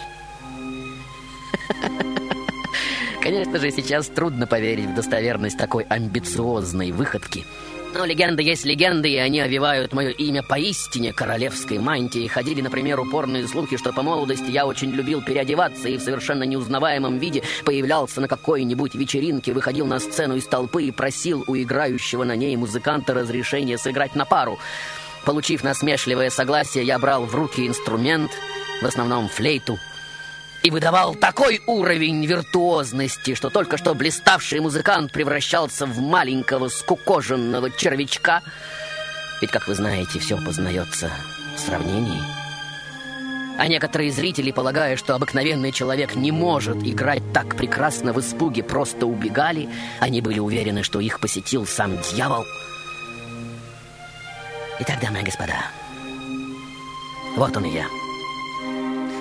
Конечно 3.22 3.60
же, 3.60 3.70
сейчас 3.70 4.08
трудно 4.08 4.48
поверить 4.48 4.88
в 4.88 4.96
достоверность 4.96 5.60
такой 5.60 5.84
амбициозной 5.84 6.92
выходки. 6.92 7.46
Но 7.94 8.06
легенды 8.06 8.42
есть 8.42 8.64
легенды, 8.64 9.10
и 9.10 9.18
они 9.18 9.42
овивают 9.42 9.92
мое 9.92 10.12
имя 10.12 10.44
поистине 10.44 11.12
королевской 11.12 11.78
мантии. 11.78 12.28
Ходили, 12.28 12.62
например, 12.62 13.00
упорные 13.02 13.46
слухи, 13.48 13.76
что 13.76 13.92
по 13.92 14.02
молодости 14.02 14.50
я 14.50 14.66
очень 14.66 14.92
любил 14.92 15.22
переодеваться 15.22 15.90
и 15.90 15.98
в 15.98 16.02
совершенно 16.02 16.44
неузнаваемом 16.44 17.18
виде 17.18 17.44
появлялся 17.66 18.22
на 18.22 18.30
какой-нибудь 18.30 18.96
вечеринке, 18.96 19.52
выходил 19.52 19.86
на 19.86 20.00
сцену 20.00 20.38
из 20.38 20.46
толпы 20.46 20.86
и 20.86 20.92
просил 20.92 21.44
у 21.48 21.56
играющего 21.56 22.24
на 22.24 22.36
ней 22.36 22.56
музыканта 22.56 23.14
разрешения 23.14 23.78
сыграть 23.78 24.16
на 24.16 24.24
пару. 24.24 24.58
Получив 25.26 25.64
насмешливое 25.64 26.30
согласие, 26.30 26.86
я 26.86 26.98
брал 26.98 27.26
в 27.26 27.36
руки 27.36 27.68
инструмент, 27.68 28.32
в 28.82 28.86
основном 28.86 29.28
флейту, 29.28 29.78
и 30.64 30.70
выдавал 30.70 31.16
такой 31.16 31.62
уровень 31.66 32.26
виртуозности, 32.26 33.36
что 33.36 33.50
только 33.50 33.78
что 33.78 33.96
блиставший 33.96 34.60
музыкант 34.60 35.12
превращался 35.12 35.86
в 35.86 36.00
маленького 36.00 36.68
скукоженного 36.68 37.72
червячка. 37.72 38.42
Ведь, 39.42 39.52
как 39.52 39.68
вы 39.68 39.76
знаете, 39.76 40.20
все 40.20 40.38
познается 40.38 41.12
в 41.56 41.60
сравнении. 41.60 42.22
А 43.58 43.68
некоторые 43.68 44.12
зрители, 44.12 44.52
полагая, 44.52 44.98
что 44.98 45.16
обыкновенный 45.16 45.72
человек 45.72 46.16
не 46.16 46.32
может 46.32 46.78
играть 46.78 47.22
так 47.34 47.56
прекрасно 47.56 48.14
в 48.14 48.20
испуге, 48.20 48.64
просто 48.64 49.06
убегали. 49.06 49.70
Они 50.00 50.22
были 50.22 50.40
уверены, 50.40 50.84
что 50.84 51.00
их 51.00 51.20
посетил 51.20 51.66
сам 51.66 51.98
дьявол. 52.12 52.46
Итак, 54.80 55.00
дамы 55.00 55.22
и 55.22 55.24
господа, 55.24 55.66
вот 57.36 57.56
он 57.56 57.66
и 57.66 57.74
я. 57.74 58.01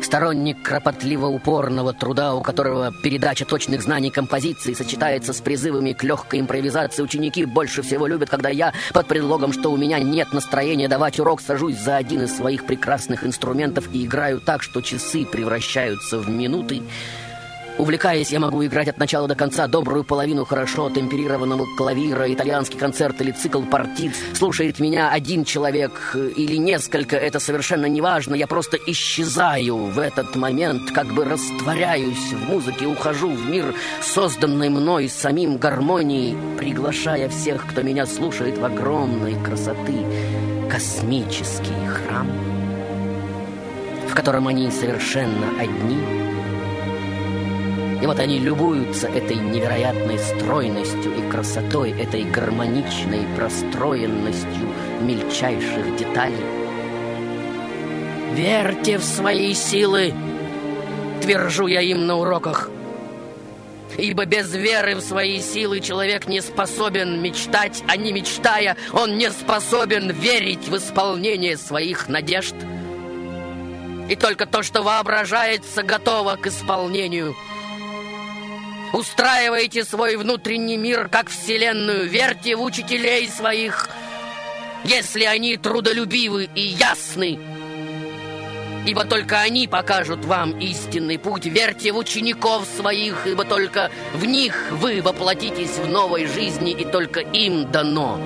Сторонник 0.02 0.62
кропотливо-упорного 0.62 1.92
труда, 1.92 2.34
у 2.34 2.42
которого 2.42 2.92
передача 3.02 3.44
точных 3.44 3.82
знаний 3.82 4.10
композиции 4.10 4.74
сочетается 4.74 5.32
с 5.32 5.40
призывами 5.40 5.92
к 5.92 6.02
легкой 6.02 6.40
импровизации, 6.40 7.02
ученики 7.02 7.44
больше 7.44 7.82
всего 7.82 8.06
любят, 8.06 8.30
когда 8.30 8.48
я, 8.48 8.72
под 8.92 9.06
предлогом, 9.06 9.52
что 9.52 9.70
у 9.70 9.76
меня 9.76 9.98
нет 9.98 10.32
настроения 10.32 10.88
давать 10.88 11.20
урок, 11.20 11.40
сажусь 11.40 11.78
за 11.78 11.96
один 11.96 12.22
из 12.22 12.36
своих 12.36 12.66
прекрасных 12.66 13.24
инструментов 13.24 13.88
и 13.92 14.04
играю 14.04 14.40
так, 14.40 14.62
что 14.62 14.80
часы 14.80 15.24
превращаются 15.24 16.18
в 16.18 16.28
минуты. 16.28 16.82
Увлекаясь, 17.80 18.30
я 18.30 18.40
могу 18.40 18.62
играть 18.66 18.88
от 18.88 18.98
начала 18.98 19.26
до 19.26 19.34
конца 19.34 19.66
добрую 19.66 20.04
половину 20.04 20.44
хорошо 20.44 20.90
темперированного 20.90 21.64
клавира, 21.78 22.30
итальянский 22.30 22.78
концерт 22.78 23.18
или 23.22 23.30
цикл 23.30 23.62
партит. 23.62 24.14
Слушает 24.34 24.80
меня 24.80 25.10
один 25.10 25.46
человек 25.46 26.10
э, 26.12 26.28
или 26.36 26.56
несколько, 26.56 27.16
это 27.16 27.40
совершенно 27.40 27.86
не 27.86 28.02
важно. 28.02 28.34
Я 28.34 28.46
просто 28.46 28.76
исчезаю 28.86 29.76
в 29.78 29.98
этот 29.98 30.36
момент, 30.36 30.90
как 30.92 31.06
бы 31.14 31.24
растворяюсь 31.24 32.34
в 32.34 32.50
музыке, 32.50 32.86
ухожу 32.86 33.30
в 33.30 33.48
мир, 33.48 33.74
созданный 34.02 34.68
мной 34.68 35.08
самим 35.08 35.56
гармонией, 35.56 36.36
приглашая 36.58 37.30
всех, 37.30 37.66
кто 37.66 37.80
меня 37.80 38.04
слушает, 38.04 38.58
в 38.58 38.64
огромной 38.66 39.42
красоты 39.42 40.04
космический 40.70 41.86
храм, 41.86 42.30
в 44.06 44.14
котором 44.14 44.48
они 44.48 44.70
совершенно 44.70 45.48
одни— 45.58 45.98
и 48.00 48.06
вот 48.06 48.18
они 48.18 48.38
любуются 48.38 49.08
этой 49.08 49.36
невероятной 49.36 50.18
стройностью 50.18 51.14
и 51.16 51.30
красотой, 51.30 51.90
этой 51.90 52.24
гармоничной 52.24 53.26
простроенностью 53.36 54.72
мельчайших 55.02 55.96
деталей. 55.96 56.44
Верьте 58.32 58.96
в 58.96 59.04
свои 59.04 59.52
силы, 59.52 60.14
твержу 61.20 61.66
я 61.66 61.82
им 61.82 62.06
на 62.06 62.16
уроках. 62.16 62.70
Ибо 63.98 64.24
без 64.24 64.54
веры 64.54 64.94
в 64.94 65.00
свои 65.00 65.40
силы 65.40 65.80
человек 65.80 66.26
не 66.26 66.40
способен 66.40 67.20
мечтать, 67.20 67.82
а 67.86 67.96
не 67.96 68.12
мечтая, 68.12 68.76
он 68.92 69.18
не 69.18 69.30
способен 69.30 70.10
верить 70.10 70.68
в 70.68 70.76
исполнение 70.76 71.58
своих 71.58 72.08
надежд. 72.08 72.54
И 74.08 74.16
только 74.16 74.46
то, 74.46 74.62
что 74.62 74.82
воображается, 74.82 75.82
готово 75.82 76.36
к 76.36 76.46
исполнению– 76.46 77.36
Устраивайте 78.92 79.84
свой 79.84 80.16
внутренний 80.16 80.76
мир 80.76 81.08
как 81.08 81.28
вселенную, 81.28 82.08
верьте 82.08 82.56
в 82.56 82.62
учителей 82.62 83.28
своих, 83.28 83.88
если 84.84 85.24
они 85.24 85.56
трудолюбивы 85.56 86.48
и 86.54 86.62
ясны. 86.62 87.38
ибо 88.86 89.04
только 89.04 89.40
они 89.40 89.68
покажут 89.68 90.24
вам 90.24 90.58
истинный 90.58 91.18
путь. 91.18 91.46
Верьте 91.46 91.92
в 91.92 91.98
учеников 91.98 92.66
своих, 92.76 93.26
ибо 93.26 93.44
только 93.44 93.90
в 94.14 94.24
них 94.24 94.56
вы 94.72 95.02
воплотитесь 95.02 95.76
в 95.76 95.88
новой 95.88 96.26
жизни, 96.26 96.72
и 96.72 96.84
только 96.84 97.20
им 97.20 97.70
дано 97.70 98.20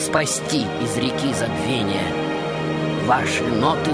спасти 0.00 0.64
из 0.82 0.96
реки 0.96 1.34
забвения 1.34 2.06
ваши 3.06 3.42
ноты. 3.42 3.90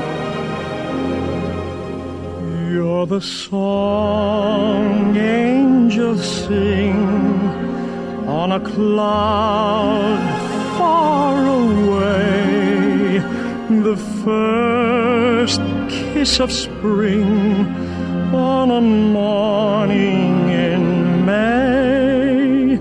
You're 2.74 3.06
the 3.06 3.20
song 3.20 5.16
angels 5.16 6.24
sing 6.44 6.98
on 8.26 8.50
a 8.50 8.58
cloud 8.58 10.18
far 10.76 11.36
away. 11.60 13.20
The 13.88 13.96
first 14.24 15.60
kiss 15.88 16.40
of 16.40 16.50
spring 16.50 17.22
on 18.34 18.72
a 18.72 18.80
morning 18.80 20.50
in 20.50 21.24
May. 21.24 22.80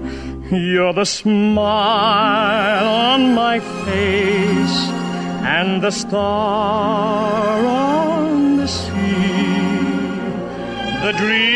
You're 0.50 0.94
the 0.94 1.06
smile 1.06 2.88
on 3.12 3.36
my 3.36 3.60
face 3.86 4.78
and 5.58 5.84
the 5.84 5.92
star 5.92 7.64
on 7.64 8.58
the 8.58 8.68
sea. 8.68 9.23
The 11.04 11.12
dream 11.12 11.53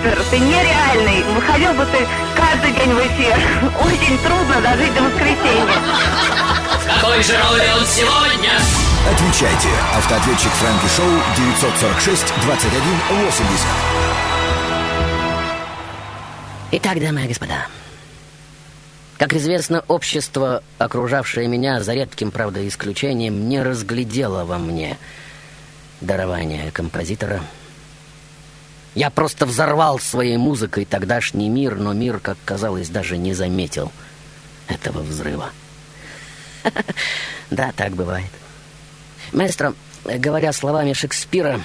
супер, 0.00 0.22
ты 0.30 0.38
нереальный. 0.38 1.22
Выходил 1.34 1.72
бы 1.74 1.84
ты 1.86 2.06
каждый 2.36 2.72
день 2.72 2.92
в 2.92 2.98
эфир. 2.98 3.34
Очень 3.84 4.18
трудно 4.18 4.60
дожить 4.60 4.94
до 4.94 5.02
воскресенья. 5.02 5.66
Какой 7.00 7.22
же 7.22 7.32
роли 7.32 7.68
он 7.78 7.86
сегодня? 7.86 8.52
Отвечайте. 9.10 9.68
Автоответчик 9.96 10.50
Фрэнки 10.52 10.86
Шоу 10.96 11.10
946 11.36 12.34
21 12.42 12.82
80. 13.24 13.66
Итак, 16.72 17.00
дамы 17.00 17.24
и 17.24 17.28
господа, 17.28 17.66
как 19.18 19.34
известно, 19.34 19.82
общество, 19.88 20.62
окружавшее 20.78 21.48
меня, 21.48 21.82
за 21.82 21.94
редким, 21.94 22.30
правда, 22.30 22.66
исключением, 22.68 23.48
не 23.48 23.60
разглядело 23.60 24.44
во 24.44 24.58
мне 24.58 24.96
дарование 26.00 26.70
композитора. 26.70 27.42
Я 28.94 29.10
просто 29.10 29.46
взорвал 29.46 29.98
своей 29.98 30.36
музыкой 30.36 30.84
тогдашний 30.84 31.48
мир, 31.48 31.76
но 31.76 31.92
мир, 31.92 32.18
как 32.18 32.36
казалось, 32.44 32.88
даже 32.88 33.16
не 33.16 33.34
заметил 33.34 33.92
этого 34.68 35.02
взрыва. 35.02 35.50
Да, 37.50 37.72
так 37.76 37.96
бывает. 37.96 38.30
Маэстро, 39.32 39.74
говоря 40.04 40.52
словами 40.52 40.92
Шекспира, 40.92 41.60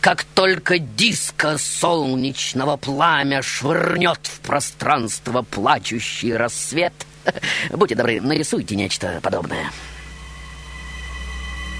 как 0.00 0.24
только 0.24 0.78
диско 0.78 1.56
солнечного 1.56 2.76
пламя 2.76 3.40
швырнет 3.40 4.18
в 4.24 4.40
пространство 4.40 5.42
плачущий 5.42 6.34
рассвет, 6.34 6.92
будьте 7.70 7.94
добры, 7.94 8.20
нарисуйте 8.20 8.76
нечто 8.76 9.20
подобное. 9.22 9.70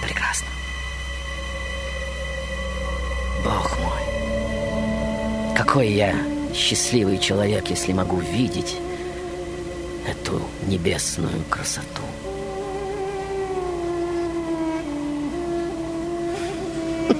Прекрасно. 0.01 0.47
Бог 3.45 3.79
мой, 3.79 4.34
какой 5.55 5.89
я 5.89 6.15
счастливый 6.55 7.19
человек, 7.19 7.69
если 7.69 7.93
могу 7.93 8.19
видеть 8.19 8.77
эту 10.09 10.41
небесную 10.67 11.45
красоту. 11.49 12.03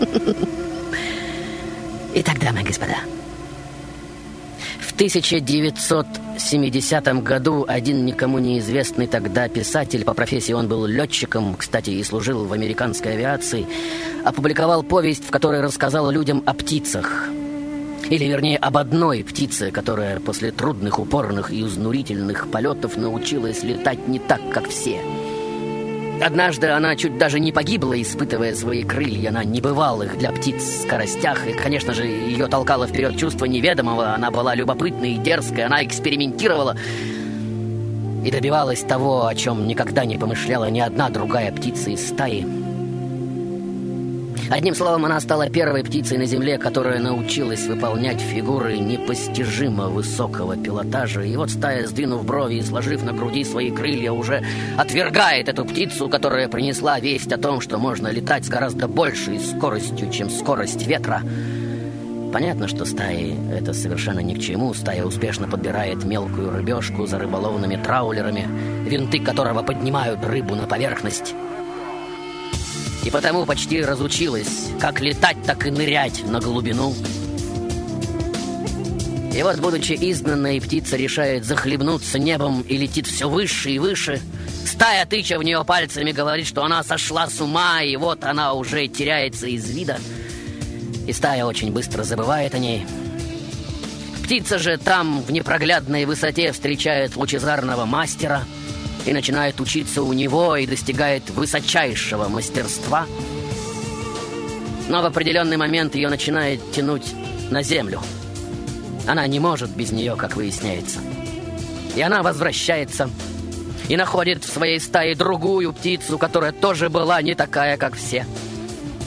Итак, 2.15 2.41
дамы 2.41 2.63
и 2.63 2.65
господа, 2.65 2.97
в 4.81 4.93
1970 4.93 7.23
году 7.23 7.65
один 7.67 8.05
никому 8.05 8.39
неизвестный 8.39 9.09
тогда 9.09 9.49
писатель, 9.49 10.05
по 10.05 10.15
профессии 10.15 10.53
он 10.53 10.69
был 10.69 10.87
летчиком, 10.87 11.57
кстати, 11.57 11.91
и 11.91 12.05
служил 12.05 12.45
в 12.45 12.53
американской 12.53 13.15
авиации, 13.15 13.67
опубликовал 14.25 14.85
повесть, 14.85 15.27
в 15.27 15.31
которой 15.31 15.61
рассказал 15.61 16.09
людям 16.11 16.45
о 16.47 16.55
птицах. 16.55 17.29
Или, 18.11 18.25
вернее, 18.27 18.59
об 18.59 18.77
одной 18.77 19.25
птице, 19.25 19.71
которая 19.71 20.21
после 20.21 20.51
трудных, 20.51 20.99
упорных 20.99 21.51
и 21.51 21.63
изнурительных 21.63 22.51
полетов 22.51 22.97
научилась 22.97 23.63
летать 23.63 24.07
не 24.09 24.19
так, 24.19 24.41
как 24.51 24.69
все– 24.69 25.01
Однажды 26.21 26.69
она 26.69 26.95
чуть 26.97 27.19
даже 27.19 27.41
не 27.41 27.53
погибла, 27.53 28.01
испытывая 28.01 28.55
свои 28.55 28.85
крылья 28.85 29.31
на 29.31 29.45
небывалых 29.45 30.17
для 30.17 30.31
птиц 30.31 30.83
скоростях. 30.83 31.47
И, 31.47 31.53
конечно 31.53 31.93
же, 31.93 32.07
ее 32.07 32.47
толкало 32.47 32.87
вперед 32.87 33.19
чувство 33.19 33.47
неведомого. 33.47 34.15
Она 34.15 34.31
была 34.31 34.55
любопытной 34.55 35.15
и 35.15 35.19
дерзкой, 35.19 35.65
она 35.65 35.85
экспериментировала 35.85 36.77
и 38.25 38.31
добивалась 38.31 38.81
того, 38.81 39.27
о 39.27 39.35
чем 39.35 39.67
никогда 39.67 40.05
не 40.05 40.17
помышляла 40.17 40.71
ни 40.71 40.81
одна 40.81 41.11
другая 41.11 41.53
птица 41.53 41.91
из 41.91 42.09
стаи. 42.09 42.47
Одним 44.51 44.75
словом, 44.75 45.07
она 45.07 45.21
стала 45.21 45.49
первой 45.49 45.83
птицей 45.85 46.19
на 46.19 46.27
Земле, 46.27 46.59
которая 46.59 46.99
научилась 46.99 47.67
выполнять 47.67 48.21
фигуры 48.21 48.79
непостижимо 48.79 49.89
высокого 49.89 50.57
пилотажа. 50.57 51.23
И 51.23 51.35
вот 51.37 51.51
стая, 51.51 51.87
сдвинув 51.87 52.25
брови 52.25 52.57
и 52.57 52.63
сложив 52.63 53.03
на 53.05 53.13
груди 53.13 53.45
свои 53.45 53.71
крылья, 53.71 54.13
уже 54.13 54.45
отвергает 54.77 55.49
эту 55.49 55.65
птицу, 55.65 56.09
которая 56.09 56.49
принесла 56.49 57.01
весть 57.01 57.33
о 57.33 57.39
том, 57.39 57.61
что 57.61 57.79
можно 57.79 58.09
летать 58.09 58.45
с 58.45 58.49
гораздо 58.49 58.87
большей 58.87 59.41
скоростью, 59.41 60.11
чем 60.11 60.29
скорость 60.29 60.87
ветра. 60.87 61.23
Понятно, 62.33 62.67
что 62.67 62.85
стаи 62.85 63.37
это 63.53 63.73
совершенно 63.73 64.19
ни 64.19 64.35
к 64.35 64.41
чему. 64.41 64.75
Стая 64.75 65.05
успешно 65.05 65.49
подбирает 65.49 66.05
мелкую 66.05 66.51
рыбешку 66.51 67.07
за 67.07 67.19
рыболовными 67.19 67.77
траулерами, 67.77 68.47
винты 68.89 69.21
которого 69.21 69.63
поднимают 69.63 70.25
рыбу 70.25 70.55
на 70.57 70.67
поверхность. 70.67 71.33
И 73.05 73.11
потому 73.11 73.45
почти 73.45 73.83
разучилась 73.83 74.71
как 74.81 75.01
летать, 75.01 75.37
так 75.45 75.67
и 75.67 75.71
нырять 75.71 76.25
на 76.27 76.41
глубину. 76.41 76.95
И 79.35 79.43
вот, 79.43 79.59
будучи 79.59 79.93
изгнанной, 79.93 80.61
птица 80.61 80.97
решает 80.97 81.45
захлебнуться 81.45 82.19
небом 82.19 82.63
и 82.63 82.77
летит 82.77 83.07
все 83.07 83.29
выше 83.29 83.73
и 83.73 83.79
выше. 83.79 84.21
Стая, 84.65 85.05
тыча 85.05 85.39
в 85.39 85.43
нее 85.43 85.65
пальцами, 85.65 86.13
говорит, 86.13 86.47
что 86.47 86.65
она 86.65 86.83
сошла 86.83 87.29
с 87.29 87.41
ума, 87.41 87.83
и 87.83 87.97
вот 87.97 88.25
она 88.25 88.55
уже 88.55 88.87
теряется 88.87 89.49
из 89.49 89.69
вида. 89.69 89.99
И 91.07 91.13
стая 91.13 91.45
очень 91.45 91.73
быстро 91.73 92.05
забывает 92.05 92.55
о 92.55 92.59
ней. 92.59 92.87
Птица 94.23 94.59
же 94.59 94.79
там, 94.79 95.21
в 95.21 95.31
непроглядной 95.31 96.07
высоте, 96.07 96.53
встречает 96.53 97.17
лучезарного 97.17 97.85
мастера– 97.85 98.45
и 99.07 99.13
начинает 99.13 99.61
учиться 99.61 100.03
у 100.03 100.13
него 100.13 100.57
и 100.57 100.67
достигает 100.67 101.29
высочайшего 101.31 102.29
мастерства. 102.29 103.07
Но 104.89 105.03
в 105.03 105.07
определенный 105.07 105.57
момент 105.57 105.95
ее 105.95 106.09
начинает 106.09 106.73
тянуть 106.73 107.15
на 107.51 107.63
землю. 107.63 108.01
Она 109.07 109.27
не 109.27 109.41
может 109.41 109.71
без 109.71 109.93
нее, 109.93 110.17
как 110.17 110.37
выясняется. 110.37 111.01
И 111.95 112.01
она 112.01 112.23
возвращается 112.23 113.11
и 113.89 113.97
находит 113.97 114.45
в 114.45 114.53
своей 114.53 114.81
стае 114.81 115.15
другую 115.15 115.73
птицу, 115.73 116.19
которая 116.19 116.53
тоже 116.53 116.89
была 116.89 117.21
не 117.21 117.35
такая, 117.35 117.77
как 117.77 117.95
все. 117.95 118.27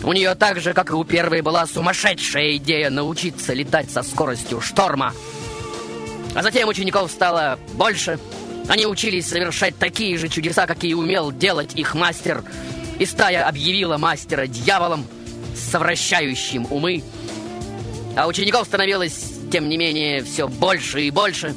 У 0.04 0.14
нее 0.14 0.36
так 0.36 0.60
же, 0.60 0.74
как 0.74 0.92
и 0.92 0.94
у 0.94 1.04
первой, 1.04 1.42
была 1.42 1.66
сумасшедшая 1.66 2.58
идея 2.58 2.92
научиться 2.92 3.54
летать 3.54 3.90
со 3.90 4.04
скоростью 4.04 4.62
шторма. 4.62 5.14
А 6.36 6.44
затем 6.44 6.70
учеников 6.70 7.12
стало 7.12 7.58
больше– 7.74 8.20
они 8.68 8.86
учились 8.86 9.28
совершать 9.28 9.78
такие 9.78 10.18
же 10.18 10.28
чудеса, 10.28 10.68
какие 10.68 10.94
умел 10.94 11.32
делать 11.32 11.76
их 11.76 11.96
мастер. 11.96 12.44
И 13.00 13.06
стая 13.06 13.48
объявила 13.48 13.98
мастера 13.98 14.48
дьяволом, 14.48 15.06
совращающим 15.56 16.68
умы. 16.70 17.04
А 18.16 18.28
учеников 18.28 18.68
становилось, 18.68 19.32
тем 19.52 19.70
не 19.70 19.78
менее, 19.78 20.24
все 20.24 20.48
больше 20.48 21.04
и 21.04 21.12
больше. 21.12 21.56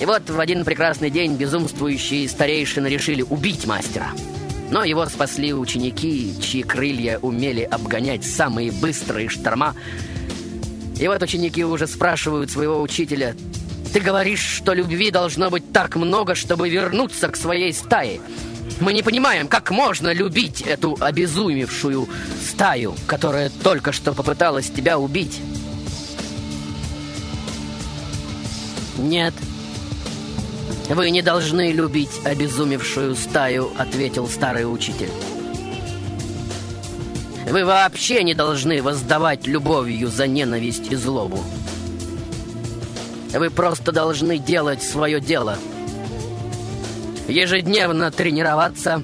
И 0.00 0.04
вот 0.04 0.28
в 0.28 0.40
один 0.40 0.64
прекрасный 0.64 1.10
день 1.10 1.36
безумствующие 1.36 2.28
старейшины 2.28 2.88
решили 2.88 3.22
убить 3.22 3.66
мастера. 3.66 4.08
Но 4.70 4.84
его 4.84 5.06
спасли 5.06 5.52
ученики, 5.52 6.34
чьи 6.40 6.62
крылья 6.62 7.18
умели 7.18 7.62
обгонять 7.62 8.24
самые 8.24 8.72
быстрые 8.72 9.28
шторма. 9.28 9.74
И 10.98 11.08
вот 11.08 11.22
ученики 11.22 11.64
уже 11.64 11.86
спрашивают 11.86 12.50
своего 12.50 12.80
учителя, 12.80 13.34
«Ты 13.92 14.00
говоришь, 14.00 14.44
что 14.44 14.72
любви 14.72 15.10
должно 15.10 15.50
быть 15.50 15.72
так 15.72 15.96
много, 15.96 16.34
чтобы 16.34 16.68
вернуться 16.68 17.28
к 17.28 17.36
своей 17.36 17.72
стае?» 17.72 18.20
Мы 18.80 18.94
не 18.94 19.02
понимаем, 19.02 19.46
как 19.46 19.70
можно 19.70 20.12
любить 20.12 20.62
эту 20.62 20.96
обезумевшую 20.98 22.08
стаю, 22.42 22.94
которая 23.06 23.50
только 23.62 23.92
что 23.92 24.14
попыталась 24.14 24.70
тебя 24.70 24.98
убить. 24.98 25.38
Нет. 28.96 29.34
Вы 30.88 31.10
не 31.10 31.20
должны 31.20 31.72
любить 31.72 32.20
обезумевшую 32.24 33.14
стаю, 33.16 33.70
ответил 33.76 34.26
старый 34.28 34.64
учитель. 34.64 35.10
Вы 37.48 37.64
вообще 37.64 38.22
не 38.22 38.34
должны 38.34 38.82
воздавать 38.82 39.46
любовью 39.46 40.08
за 40.08 40.26
ненависть 40.26 40.90
и 40.90 40.96
злобу. 40.96 41.44
Вы 43.32 43.50
просто 43.50 43.92
должны 43.92 44.38
делать 44.38 44.82
свое 44.82 45.20
дело– 45.20 45.58
ежедневно 47.30 48.10
тренироваться 48.10 49.02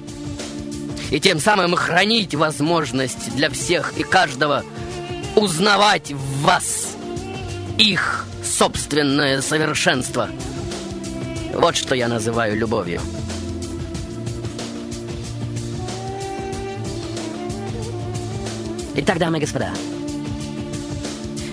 и 1.09 1.19
тем 1.19 1.39
самым 1.39 1.75
хранить 1.75 2.35
возможность 2.35 3.35
для 3.35 3.49
всех 3.49 3.97
и 3.97 4.03
каждого 4.03 4.63
узнавать 5.35 6.11
в 6.11 6.41
вас 6.41 6.95
их 7.77 8.25
собственное 8.43 9.41
совершенство. 9.41 10.29
Вот 11.53 11.75
что 11.75 11.95
я 11.95 12.07
называю 12.07 12.57
любовью. 12.57 13.01
Итак, 18.95 19.19
дамы 19.19 19.37
и 19.37 19.41
господа, 19.41 19.71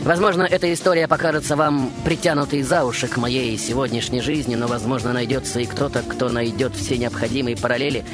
Возможно, 0.05 0.43
эта 0.43 0.71
история 0.73 1.09
покажется 1.09 1.57
вам 1.57 1.91
притянутой 2.05 2.61
за 2.61 2.85
уши 2.85 3.09
к 3.09 3.17
моей 3.17 3.57
сегодняшней 3.57 4.21
жизни, 4.21 4.55
но, 4.55 4.67
возможно, 4.67 5.15
найдется 5.15 5.61
и 5.61 5.65
кто-то, 5.65 6.03
кто 6.03 6.29
найдет 6.29 6.75
все 6.75 6.99
необходимые 6.99 7.57
параллели. 7.57 8.05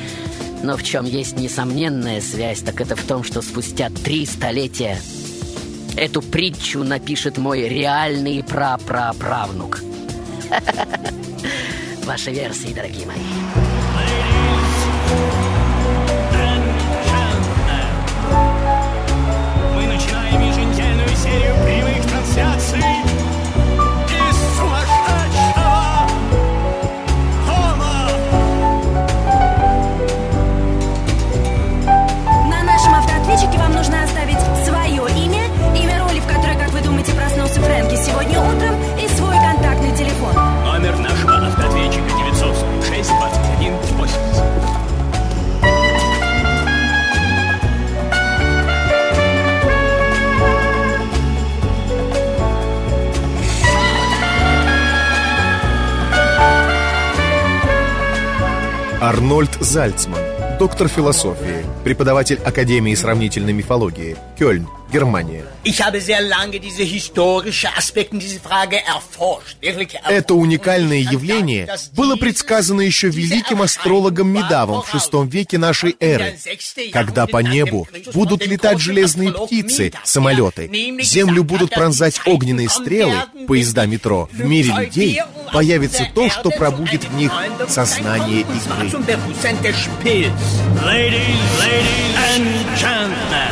Но 0.62 0.76
в 0.76 0.84
чем 0.84 1.05
есть 1.05 1.36
несомненная 1.36 2.20
связь, 2.20 2.61
так 2.61 2.80
это 2.80 2.95
в 2.95 3.03
том, 3.03 3.24
что 3.24 3.43
спустя 3.43 3.91
три 3.91 4.24
столетия 4.24 5.01
эту 5.97 6.22
притчу 6.22 6.84
напишет 6.84 7.38
мой 7.38 7.68
реальный 7.68 8.45
прапраправнук. 8.45 9.80
Ваши 12.05 12.30
версии, 12.30 12.72
дорогие 12.72 13.07
мои. 13.07 13.70
Арнольд 59.21 59.59
Зальцман, 59.61 60.18
доктор 60.59 60.89
философии, 60.89 61.62
преподаватель 61.85 62.41
Академии 62.43 62.95
сравнительной 62.95 63.53
мифологии, 63.53 64.16
Кёльн, 64.39 64.66
Германия. 64.91 65.45
Это 70.05 70.34
уникальное 70.34 70.99
явление 70.99 71.68
было 71.95 72.16
предсказано 72.16 72.80
еще 72.80 73.09
великим 73.09 73.62
астрологом 73.62 74.28
Медавом 74.28 74.82
в 74.82 74.95
VI 74.95 75.28
веке 75.28 75.59
нашей 75.59 75.97
эры, 76.01 76.36
когда 76.93 77.26
по 77.26 77.38
небу 77.38 77.86
будут 78.12 78.47
летать 78.47 78.80
железные 78.80 79.32
птицы, 79.32 79.93
самолеты, 80.05 80.68
землю 81.03 81.45
будут 81.45 81.70
пронзать 81.70 82.20
огненные 82.26 82.68
стрелы, 82.68 83.14
поезда 83.47 83.86
метро. 83.86 84.28
В 84.32 84.45
мире 84.45 84.72
людей 84.76 85.20
появится 85.53 86.09
то, 86.14 86.28
что 86.30 86.51
пробудит 86.51 87.05
в 87.05 87.14
них 87.14 87.32
сознание 87.68 88.41
игры. 88.41 88.91
Ladies, 90.80 91.36
ladies 91.59 92.16
and 92.16 92.47
gentlemen, 92.76 93.50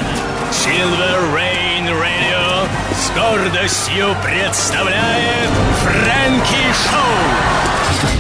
Silver 0.79 1.35
Rain 1.35 1.87
Radio 1.91 2.69
с 2.95 3.11
гордостью 3.11 4.15
представляет 4.23 5.51
Фрэнки 5.83 6.73
Шоу. 6.85 8.11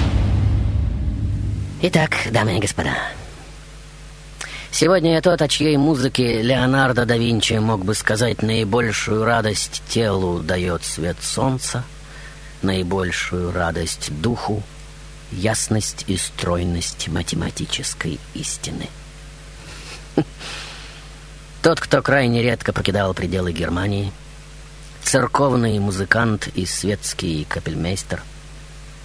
Итак, 1.82 2.16
дамы 2.32 2.56
и 2.56 2.61
господа, 2.61 2.96
сегодня 4.72 5.12
я 5.12 5.20
тот, 5.20 5.40
о 5.40 5.46
чьей 5.46 5.76
музыке 5.76 6.42
Леонардо 6.42 7.06
да 7.06 7.16
Винчи 7.16 7.52
мог 7.52 7.84
бы 7.84 7.94
сказать 7.94 8.42
наибольшую 8.42 9.24
радость 9.24 9.80
телу 9.88 10.40
дает 10.40 10.82
свет 10.84 11.18
солнца, 11.22 11.84
наибольшую 12.62 13.52
радость 13.52 14.11
духу, 14.20 14.64
ясность 15.30 16.06
и 16.09 16.16
стройность 16.16 17.06
математической 17.06 18.18
истины. 18.34 18.88
Тот, 21.68 21.80
кто 21.80 22.00
крайне 22.00 22.40
редко 22.40 22.72
покидал 22.72 23.12
пределы 23.12 23.52
Германии, 23.52 24.10
церковный 25.02 25.78
музыкант 25.78 26.48
и 26.54 26.64
светский 26.64 27.44
капельмейстер 27.44 28.22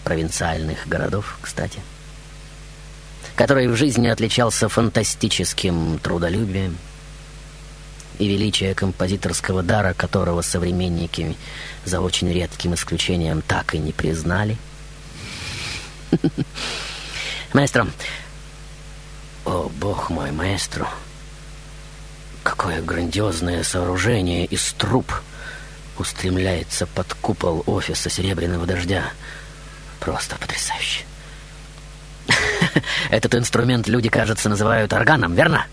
провинциальных 0.05 0.88
городов, 0.88 1.38
кстати, 1.41 1.82
который 3.36 3.68
в 3.68 3.76
жизни 3.76 4.07
отличался 4.07 4.70
фантастическим 4.70 5.99
трудолюбием 5.99 6.78
и 8.18 8.30
величие 8.30 8.74
композиторского 8.76 9.61
дара, 9.61 9.93
которого 9.93 10.41
современники 10.41 11.36
за 11.84 11.99
очень 11.99 12.32
редким 12.32 12.76
исключением 12.76 13.41
так 13.41 13.76
и 13.76 13.78
не 13.78 13.91
признали. 13.91 14.55
Маэстро, 17.53 17.88
о, 19.43 19.70
бог 19.82 20.09
мой, 20.09 20.32
маэстро, 20.32 20.88
какое 22.44 22.82
грандиозное 22.82 23.64
сооружение 23.64 24.46
из 24.46 24.74
труб 24.74 25.12
устремляется 25.98 26.86
под 26.86 27.14
купол 27.16 27.64
офиса 27.66 28.10
Серебряного 28.10 28.66
Дождя. 28.66 29.04
Просто 30.00 30.36
потрясающе. 30.36 31.06
Этот 33.10 33.36
инструмент 33.36 33.88
люди, 33.88 34.10
кажется, 34.10 34.50
называют 34.50 34.91
органом, 34.94 35.34
верно? 35.34 35.66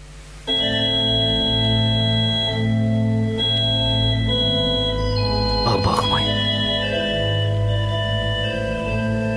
О, 5.67 5.79
бог 5.79 6.05
мой. 6.07 6.23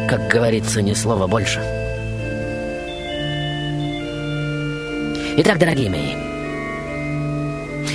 Как 0.07 0.27
говорится, 0.27 0.81
ни 0.81 0.93
слова 0.93 1.27
больше. 1.27 1.59
Итак, 5.35 5.57
дорогие 5.57 5.89
мои, 5.89 6.32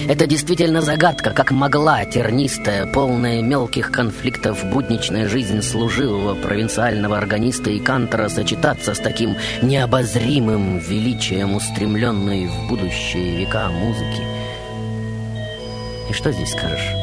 это 0.09 0.27
действительно 0.27 0.81
загадка, 0.81 1.31
как 1.31 1.51
могла 1.51 2.05
тернистая, 2.05 2.87
полная 2.87 3.43
мелких 3.43 3.91
конфликтов 3.91 4.65
будничная 4.73 5.29
жизнь 5.29 5.63
служивого 5.63 6.35
провинциального 6.35 7.19
органиста 7.19 7.71
и 7.71 7.79
кантора 7.79 8.29
сочетаться 8.29 8.95
с 8.95 8.99
таким 8.99 9.37
необозримым 9.63 10.79
величием, 10.79 11.55
устремленной 11.55 12.47
в 12.47 12.69
будущие 12.69 13.37
века 13.39 13.69
музыки. 13.69 14.23
И 16.09 16.13
что 16.13 16.33
здесь 16.33 16.53
скажешь? 16.53 16.95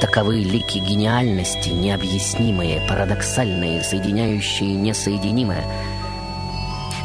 Таковы 0.00 0.36
лики 0.36 0.78
гениальности, 0.78 1.70
необъяснимые, 1.70 2.80
парадоксальные, 2.88 3.82
соединяющие 3.82 4.74
несоединимое. 4.74 5.64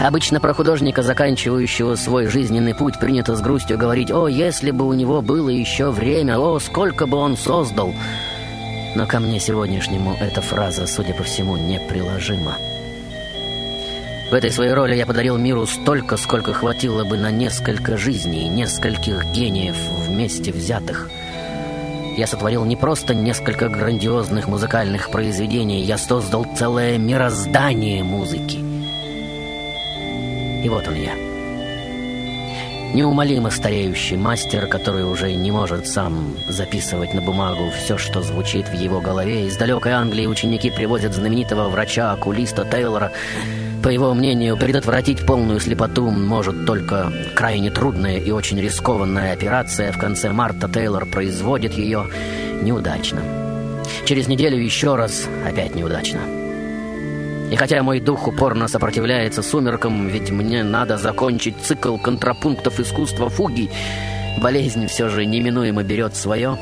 Обычно 0.03 0.41
про 0.41 0.53
художника, 0.53 1.01
заканчивающего 1.01 1.95
свой 1.95 2.27
жизненный 2.27 2.75
путь, 2.75 2.99
принято 2.99 3.37
с 3.37 3.41
грустью 3.41 3.77
говорить 3.77 4.11
«О, 4.11 4.27
если 4.27 4.71
бы 4.71 4.85
у 4.85 4.91
него 4.91 5.21
было 5.21 5.47
еще 5.47 5.91
время! 5.91 6.37
О, 6.39 6.59
сколько 6.59 7.07
бы 7.07 7.15
он 7.15 7.37
создал!» 7.37 7.93
Но 8.97 9.07
ко 9.07 9.21
мне 9.21 9.39
сегодняшнему 9.39 10.13
эта 10.19 10.41
фраза, 10.41 10.87
судя 10.87 11.13
по 11.13 11.23
всему, 11.23 11.55
неприложима. 11.55 12.57
В 14.29 14.33
этой 14.33 14.51
своей 14.51 14.73
роли 14.73 14.93
я 14.93 15.05
подарил 15.05 15.37
миру 15.37 15.65
столько, 15.65 16.17
сколько 16.17 16.51
хватило 16.51 17.05
бы 17.05 17.17
на 17.17 17.31
несколько 17.31 17.95
жизней, 17.95 18.49
нескольких 18.49 19.23
гениев 19.31 19.77
вместе 20.05 20.51
взятых. 20.51 21.09
Я 22.17 22.27
сотворил 22.27 22.65
не 22.65 22.75
просто 22.75 23.15
несколько 23.15 23.69
грандиозных 23.69 24.49
музыкальных 24.49 25.11
произведений, 25.11 25.81
я 25.81 25.97
создал 25.97 26.45
целое 26.57 26.97
мироздание 26.97 28.03
музыки. 28.03 28.72
И 30.63 30.69
вот 30.69 30.87
он 30.87 30.95
я. 30.95 31.13
Неумолимо 32.93 33.49
стареющий 33.49 34.17
мастер, 34.17 34.67
который 34.67 35.03
уже 35.03 35.33
не 35.33 35.51
может 35.51 35.87
сам 35.87 36.37
записывать 36.47 37.13
на 37.15 37.21
бумагу 37.21 37.71
все, 37.71 37.97
что 37.97 38.21
звучит 38.21 38.67
в 38.69 38.73
его 38.73 39.01
голове. 39.01 39.47
Из 39.47 39.57
далекой 39.57 39.93
Англии 39.93 40.27
ученики 40.27 40.69
привозят 40.69 41.13
знаменитого 41.13 41.69
врача-окулиста 41.69 42.65
Тейлора. 42.65 43.11
По 43.81 43.89
его 43.89 44.13
мнению, 44.13 44.57
предотвратить 44.57 45.25
полную 45.25 45.59
слепоту 45.59 46.11
может 46.11 46.67
только 46.67 47.11
крайне 47.35 47.71
трудная 47.71 48.19
и 48.19 48.29
очень 48.29 48.61
рискованная 48.61 49.33
операция. 49.33 49.91
В 49.91 49.97
конце 49.97 50.31
марта 50.31 50.69
Тейлор 50.69 51.07
производит 51.07 51.73
ее 51.73 52.05
неудачно. 52.61 53.21
Через 54.05 54.27
неделю 54.27 54.57
еще 54.57 54.95
раз 54.95 55.27
опять 55.45 55.73
неудачно. 55.73 56.42
И 57.53 57.55
хотя 57.55 57.83
мой 57.83 57.99
дух 57.99 58.27
упорно 58.27 58.67
сопротивляется 58.67 59.43
сумеркам, 59.43 60.07
ведь 60.07 60.31
мне 60.31 60.63
надо 60.63 60.97
закончить 60.97 61.55
цикл 61.61 61.97
контрапунктов 61.97 62.79
искусства 62.79 63.29
фуги, 63.29 63.69
болезнь 64.41 64.87
все 64.87 65.07
же 65.07 65.23
неминуемо 65.27 65.83
берет 65.83 66.15
свое. 66.15 66.57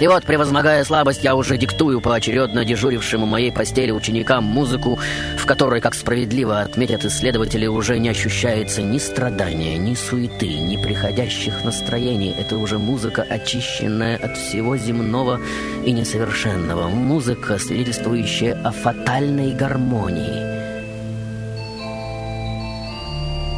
И 0.00 0.08
вот, 0.08 0.24
превозмогая 0.24 0.82
слабость, 0.84 1.22
я 1.24 1.36
уже 1.36 1.58
диктую 1.58 2.00
поочередно 2.00 2.64
дежурившему 2.64 3.26
моей 3.26 3.52
постели 3.52 3.90
ученикам 3.90 4.44
музыку, 4.44 4.98
в 5.36 5.44
которой, 5.44 5.82
как 5.82 5.94
справедливо 5.94 6.60
отметят 6.60 7.04
исследователи, 7.04 7.66
уже 7.66 7.98
не 7.98 8.08
ощущается 8.08 8.80
ни 8.80 8.96
страдания, 8.96 9.76
ни 9.76 9.94
суеты, 9.94 10.54
ни 10.54 10.78
приходящих 10.78 11.64
настроений. 11.64 12.34
Это 12.38 12.56
уже 12.56 12.78
музыка, 12.78 13.26
очищенная 13.28 14.16
от 14.16 14.38
всего 14.38 14.78
земного 14.78 15.38
и 15.84 15.92
несовершенного. 15.92 16.88
Музыка, 16.88 17.58
свидетельствующая 17.58 18.58
о 18.64 18.72
фатальной 18.72 19.52
гармонии. 19.52 20.59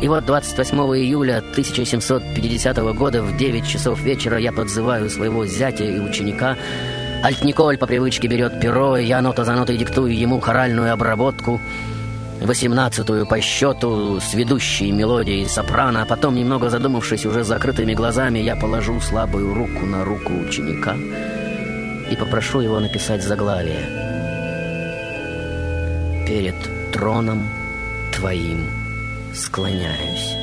И 0.02 0.08
вот 0.08 0.26
28 0.26 0.76
июля 0.98 1.38
1750 1.38 2.76
года 2.92 3.22
в 3.22 3.36
9 3.36 3.64
часов 3.64 4.00
вечера 4.00 4.36
я 4.36 4.50
подзываю 4.50 5.08
своего 5.08 5.46
зятя 5.46 5.84
и 5.84 6.00
ученика. 6.00 6.56
Альтниколь 7.22 7.78
по 7.78 7.86
привычке 7.86 8.26
берет 8.26 8.60
перо, 8.60 8.96
и 8.96 9.04
я 9.04 9.22
нота 9.22 9.44
за 9.44 9.54
нотой 9.54 9.76
диктую 9.76 10.18
ему 10.18 10.40
хоральную 10.40 10.92
обработку, 10.92 11.60
восемнадцатую 12.40 13.26
по 13.26 13.40
счету 13.40 14.18
с 14.18 14.34
ведущей 14.34 14.90
мелодией 14.90 15.48
сопрано, 15.48 16.02
а 16.02 16.04
потом, 16.04 16.34
немного 16.34 16.68
задумавшись 16.68 17.24
уже 17.24 17.44
закрытыми 17.44 17.94
глазами, 17.94 18.40
я 18.40 18.56
положу 18.56 19.00
слабую 19.00 19.54
руку 19.54 19.86
на 19.86 20.04
руку 20.04 20.32
ученика 20.32 20.96
и 22.10 22.16
попрошу 22.16 22.58
его 22.58 22.80
написать 22.80 23.22
заглавие. 23.22 23.86
«Перед 26.26 26.56
троном 26.90 27.48
твоим» 28.12 28.81
склоняюсь. 29.34 30.36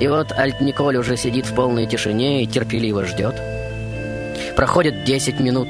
И 0.00 0.08
вот 0.08 0.32
Альт-Николь 0.32 0.96
уже 0.96 1.16
сидит 1.16 1.46
в 1.46 1.54
полной 1.54 1.86
тишине 1.86 2.42
и 2.42 2.46
терпеливо 2.46 3.04
ждет. 3.04 3.34
Проходит 4.56 5.04
10 5.04 5.40
минут, 5.40 5.68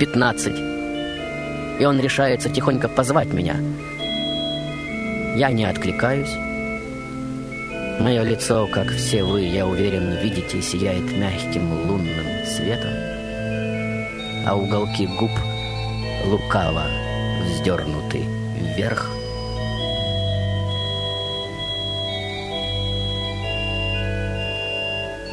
15, 0.00 1.80
и 1.80 1.84
он 1.84 2.00
решается 2.00 2.48
тихонько 2.48 2.88
позвать 2.88 3.32
меня. 3.32 3.56
Я 5.36 5.50
не 5.50 5.64
откликаюсь. 5.64 6.34
Мое 8.00 8.22
лицо, 8.22 8.66
как 8.72 8.88
все 8.88 9.22
вы, 9.22 9.42
я 9.42 9.66
уверен, 9.66 10.16
видите, 10.22 10.62
сияет 10.62 11.12
мягким 11.12 11.70
лунным 11.86 12.46
светом, 12.46 12.94
а 14.46 14.56
уголки 14.56 15.06
губ— 15.06 15.30
лукаво 16.24 16.84
вздернуты 17.44 18.24
вверх. 18.58 19.10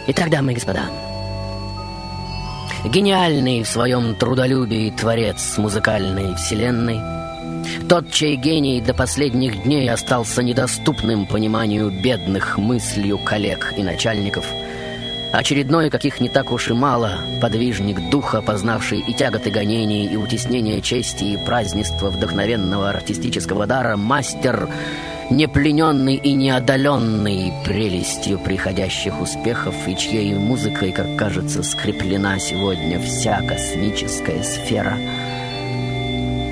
Итак, 0.07 0.29
дамы 0.29 0.53
и 0.53 0.55
господа, 0.55 0.85
гениальный 2.85 3.63
в 3.63 3.67
своем 3.67 4.15
трудолюбии 4.15 4.91
творец 4.91 5.57
музыкальной 5.57 6.35
вселенной, 6.35 6.99
тот, 7.89 8.11
чей 8.11 8.37
гений 8.37 8.79
до 8.79 8.93
последних 8.93 9.63
дней 9.63 9.89
остался 9.89 10.43
недоступным 10.43 11.25
пониманию 11.25 11.89
бедных 11.89 12.57
мыслью 12.57 13.17
коллег 13.17 13.73
и 13.77 13.83
начальников– 13.83 14.45
Очередной, 15.31 15.89
каких 15.89 16.21
не 16.21 16.29
так 16.29 16.51
уж 16.51 16.69
и 16.69 16.73
мало, 16.73 17.19
подвижник 17.41 18.09
духа, 18.09 18.41
познавший 18.41 18.99
и 18.99 19.13
тяготы 19.13 19.51
гонений, 19.51 20.05
и 20.05 20.15
утеснение 20.15 20.81
чести, 20.81 21.25
и 21.25 21.37
празднества 21.37 22.09
вдохновенного 22.09 22.89
артистического 22.89 23.67
дара, 23.67 23.97
мастер, 23.97 24.69
не 25.29 25.47
плененный 25.47 26.15
и 26.15 26.31
неодоленный 26.31 27.51
прелестью 27.65 28.39
приходящих 28.39 29.19
успехов, 29.19 29.75
и 29.85 29.97
чьей 29.97 30.33
музыкой, 30.33 30.93
как 30.93 31.17
кажется, 31.17 31.61
скреплена 31.61 32.39
сегодня 32.39 32.97
вся 32.99 33.41
космическая 33.41 34.41
сфера. 34.43 34.97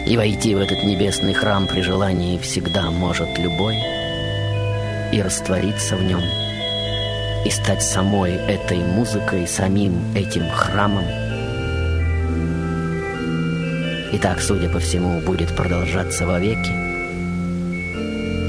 И 0.05 0.17
войти 0.17 0.53
в 0.53 0.59
этот 0.59 0.84
небесный 0.84 1.34
храм 1.34 1.65
при 1.65 1.80
желании 1.82 2.38
всегда 2.39 2.91
может 2.91 3.39
любой, 3.39 3.78
и 5.13 5.21
раствориться 5.21 5.95
в 5.95 6.03
нем– 6.03 6.21
и 7.45 7.51
стать 7.51 7.83
самой 7.83 8.33
этой 8.33 8.79
музыкой, 8.79 9.47
самим 9.47 10.15
этим 10.15 10.49
храмом. 10.49 11.05
И 14.11 14.17
так, 14.17 14.41
судя 14.41 14.67
по 14.67 14.79
всему, 14.79 15.21
будет 15.21 15.55
продолжаться 15.55 16.25
вовеки. 16.25 16.71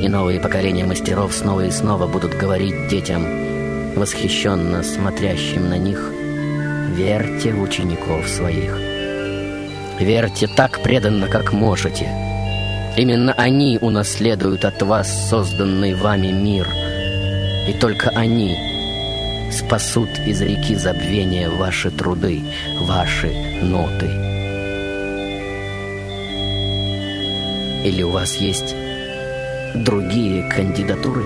И 0.02 0.08
новые 0.08 0.40
поколения 0.40 0.86
мастеров 0.86 1.34
снова 1.34 1.66
и 1.66 1.70
снова 1.70 2.06
будут 2.06 2.34
говорить 2.34 2.88
детям, 2.88 3.24
восхищенно 3.94 4.82
смотрящим 4.82 5.68
на 5.68 5.76
них, 5.76 6.12
верьте 6.94 7.52
в 7.52 7.60
учеников 7.60 8.26
своих. 8.28 8.78
Верьте 10.00 10.46
так 10.46 10.82
преданно, 10.82 11.28
как 11.28 11.52
можете. 11.52 12.08
Именно 12.96 13.34
они 13.34 13.78
унаследуют 13.78 14.64
от 14.64 14.80
вас 14.82 15.28
созданный 15.28 15.94
вами 15.94 16.28
мир. 16.28 16.66
И 17.68 17.78
только 17.78 18.10
они 18.10 18.65
спасут 19.56 20.10
из 20.26 20.42
реки 20.42 20.74
забвения 20.74 21.48
ваши 21.48 21.90
труды, 21.90 22.42
ваши 22.80 23.32
ноты. 23.62 24.06
Или 27.84 28.02
у 28.02 28.10
вас 28.10 28.36
есть 28.36 28.74
другие 29.74 30.48
кандидатуры? 30.50 31.24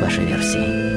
Ваши 0.00 0.22
версии. 0.22 0.93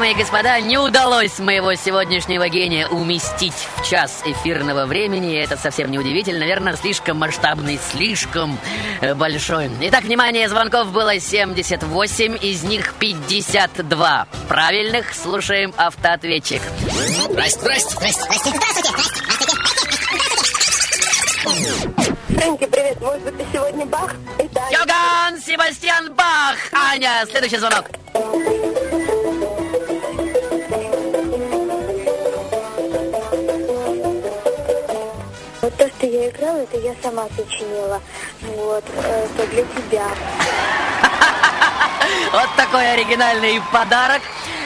Дамы 0.00 0.12
и 0.12 0.14
господа, 0.14 0.58
не 0.60 0.78
удалось 0.78 1.38
моего 1.40 1.74
сегодняшнего 1.74 2.48
гения 2.48 2.88
уместить 2.88 3.68
в 3.76 3.86
час 3.86 4.22
эфирного 4.24 4.86
времени. 4.86 5.36
Это 5.38 5.58
совсем 5.58 5.90
не 5.90 5.98
удивительно, 5.98 6.40
наверное, 6.40 6.74
слишком 6.76 7.18
масштабный, 7.18 7.78
слишком 7.90 8.58
э, 9.02 9.14
большой. 9.14 9.70
Итак, 9.82 10.04
внимание, 10.04 10.48
звонков 10.48 10.90
было 10.90 11.20
78, 11.20 12.38
из 12.40 12.62
них 12.62 12.94
52 12.94 14.26
правильных. 14.48 15.14
Слушаем 15.14 15.74
автоответчик. 15.76 16.62
Здрасте, 17.28 17.60
здрасте, 17.60 17.90
здрасте, 17.90 18.22
здрасте, 18.22 18.50
здравствуйте, 18.50 19.20
Фрэнки, 22.28 22.64
привет. 22.64 23.00
Может 23.02 23.22
быть, 23.22 23.36
ты 23.36 23.44
сегодня 23.52 23.84
Бах? 23.84 24.14
Йоган 24.70 25.38
Себастьян 25.42 26.14
Бах! 26.14 26.56
Аня, 26.72 27.26
следующий 27.30 27.58
звонок. 27.58 27.90
Это 36.70 36.78
я 36.86 36.94
сама 37.02 37.26
сочинила. 37.36 38.00
Вот, 38.42 38.84
э, 38.94 39.26
это 39.26 39.46
для 39.48 39.64
тебя. 39.64 40.06
Вот 42.32 42.48
такой 42.56 42.92
оригинальный 42.92 43.60
подарок. 43.72 44.22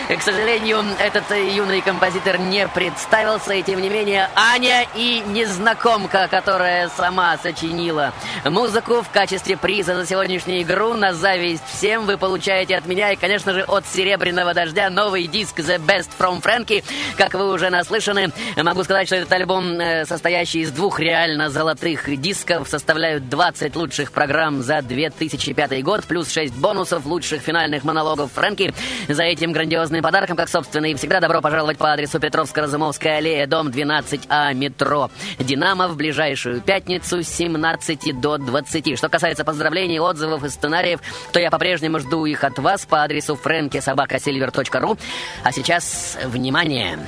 К 0.08 0.20
сожалению, 0.20 0.84
этот 0.98 1.24
юный 1.30 1.80
композитор 1.80 2.38
не 2.38 2.68
представился, 2.68 3.54
и 3.54 3.62
тем 3.62 3.80
не 3.80 3.88
менее 3.88 4.28
Аня 4.34 4.86
и 4.94 5.22
незнакомка, 5.26 6.28
которая 6.30 6.90
сама 6.90 7.38
сочинила 7.38 8.12
музыку 8.44 9.00
в 9.00 9.08
качестве 9.08 9.56
приза 9.56 9.94
за 9.94 10.06
сегодняшнюю 10.06 10.60
игру 10.62 10.92
на 10.92 11.14
зависть 11.14 11.62
всем 11.72 12.04
вы 12.04 12.18
получаете 12.18 12.76
от 12.76 12.84
меня 12.84 13.12
и, 13.12 13.16
конечно 13.16 13.54
же, 13.54 13.62
от 13.62 13.86
Серебряного 13.86 14.52
Дождя 14.52 14.90
новый 14.90 15.26
диск 15.26 15.60
The 15.60 15.78
Best 15.78 16.10
from 16.18 16.42
Frankie. 16.42 16.84
Как 17.16 17.32
вы 17.32 17.50
уже 17.50 17.70
наслышаны, 17.70 18.30
могу 18.56 18.84
сказать, 18.84 19.06
что 19.06 19.16
этот 19.16 19.32
альбом, 19.32 19.80
э, 19.80 20.04
состоящий 20.04 20.60
из 20.60 20.70
двух 20.70 21.00
реально 21.00 21.48
золотых 21.48 22.14
дисков, 22.20 22.68
составляют 22.68 23.30
20 23.30 23.74
лучших 23.74 24.12
программ 24.12 24.62
за 24.62 24.82
2005 24.82 25.82
год, 25.82 26.04
плюс 26.04 26.30
6 26.30 26.54
бонусов 26.54 27.06
лучших 27.06 27.40
финальных 27.40 27.84
монологов 27.84 28.32
Фрэнки. 28.32 28.74
За 29.08 29.22
этим 29.22 29.52
грандиозным 29.52 29.93
подарком, 30.02 30.36
как 30.36 30.48
собственно 30.48 30.86
и 30.86 30.94
всегда, 30.94 31.20
добро 31.20 31.40
пожаловать 31.40 31.78
по 31.78 31.92
адресу 31.92 32.18
Петровско-Разумовская 32.18 33.18
аллея, 33.18 33.46
дом 33.46 33.68
12А, 33.68 34.54
метро 34.54 35.10
«Динамо» 35.38 35.88
в 35.88 35.96
ближайшую 35.96 36.60
пятницу 36.60 37.22
с 37.22 37.28
17 37.28 38.20
до 38.20 38.38
20. 38.38 38.98
Что 38.98 39.08
касается 39.08 39.44
поздравлений, 39.44 39.98
отзывов 39.98 40.44
и 40.44 40.48
сценариев, 40.48 41.00
то 41.32 41.40
я 41.40 41.50
по-прежнему 41.50 42.00
жду 42.00 42.24
их 42.24 42.44
от 42.44 42.58
вас 42.58 42.86
по 42.86 43.02
адресу 43.02 43.38
frankysobakasilver.ru. 43.42 44.98
А 45.42 45.52
сейчас, 45.52 46.18
внимание, 46.24 46.98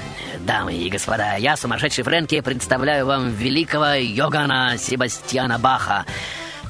дамы 0.40 0.74
и 0.74 0.88
господа, 0.90 1.36
я, 1.36 1.56
сумасшедший 1.56 2.04
Фрэнки, 2.04 2.40
представляю 2.40 3.06
вам 3.06 3.30
великого 3.30 3.94
Йогана 3.94 4.76
Себастьяна 4.78 5.58
Баха. 5.58 6.04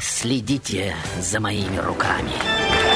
Следите 0.00 0.94
за 1.20 1.40
моими 1.40 1.78
руками. 1.78 2.95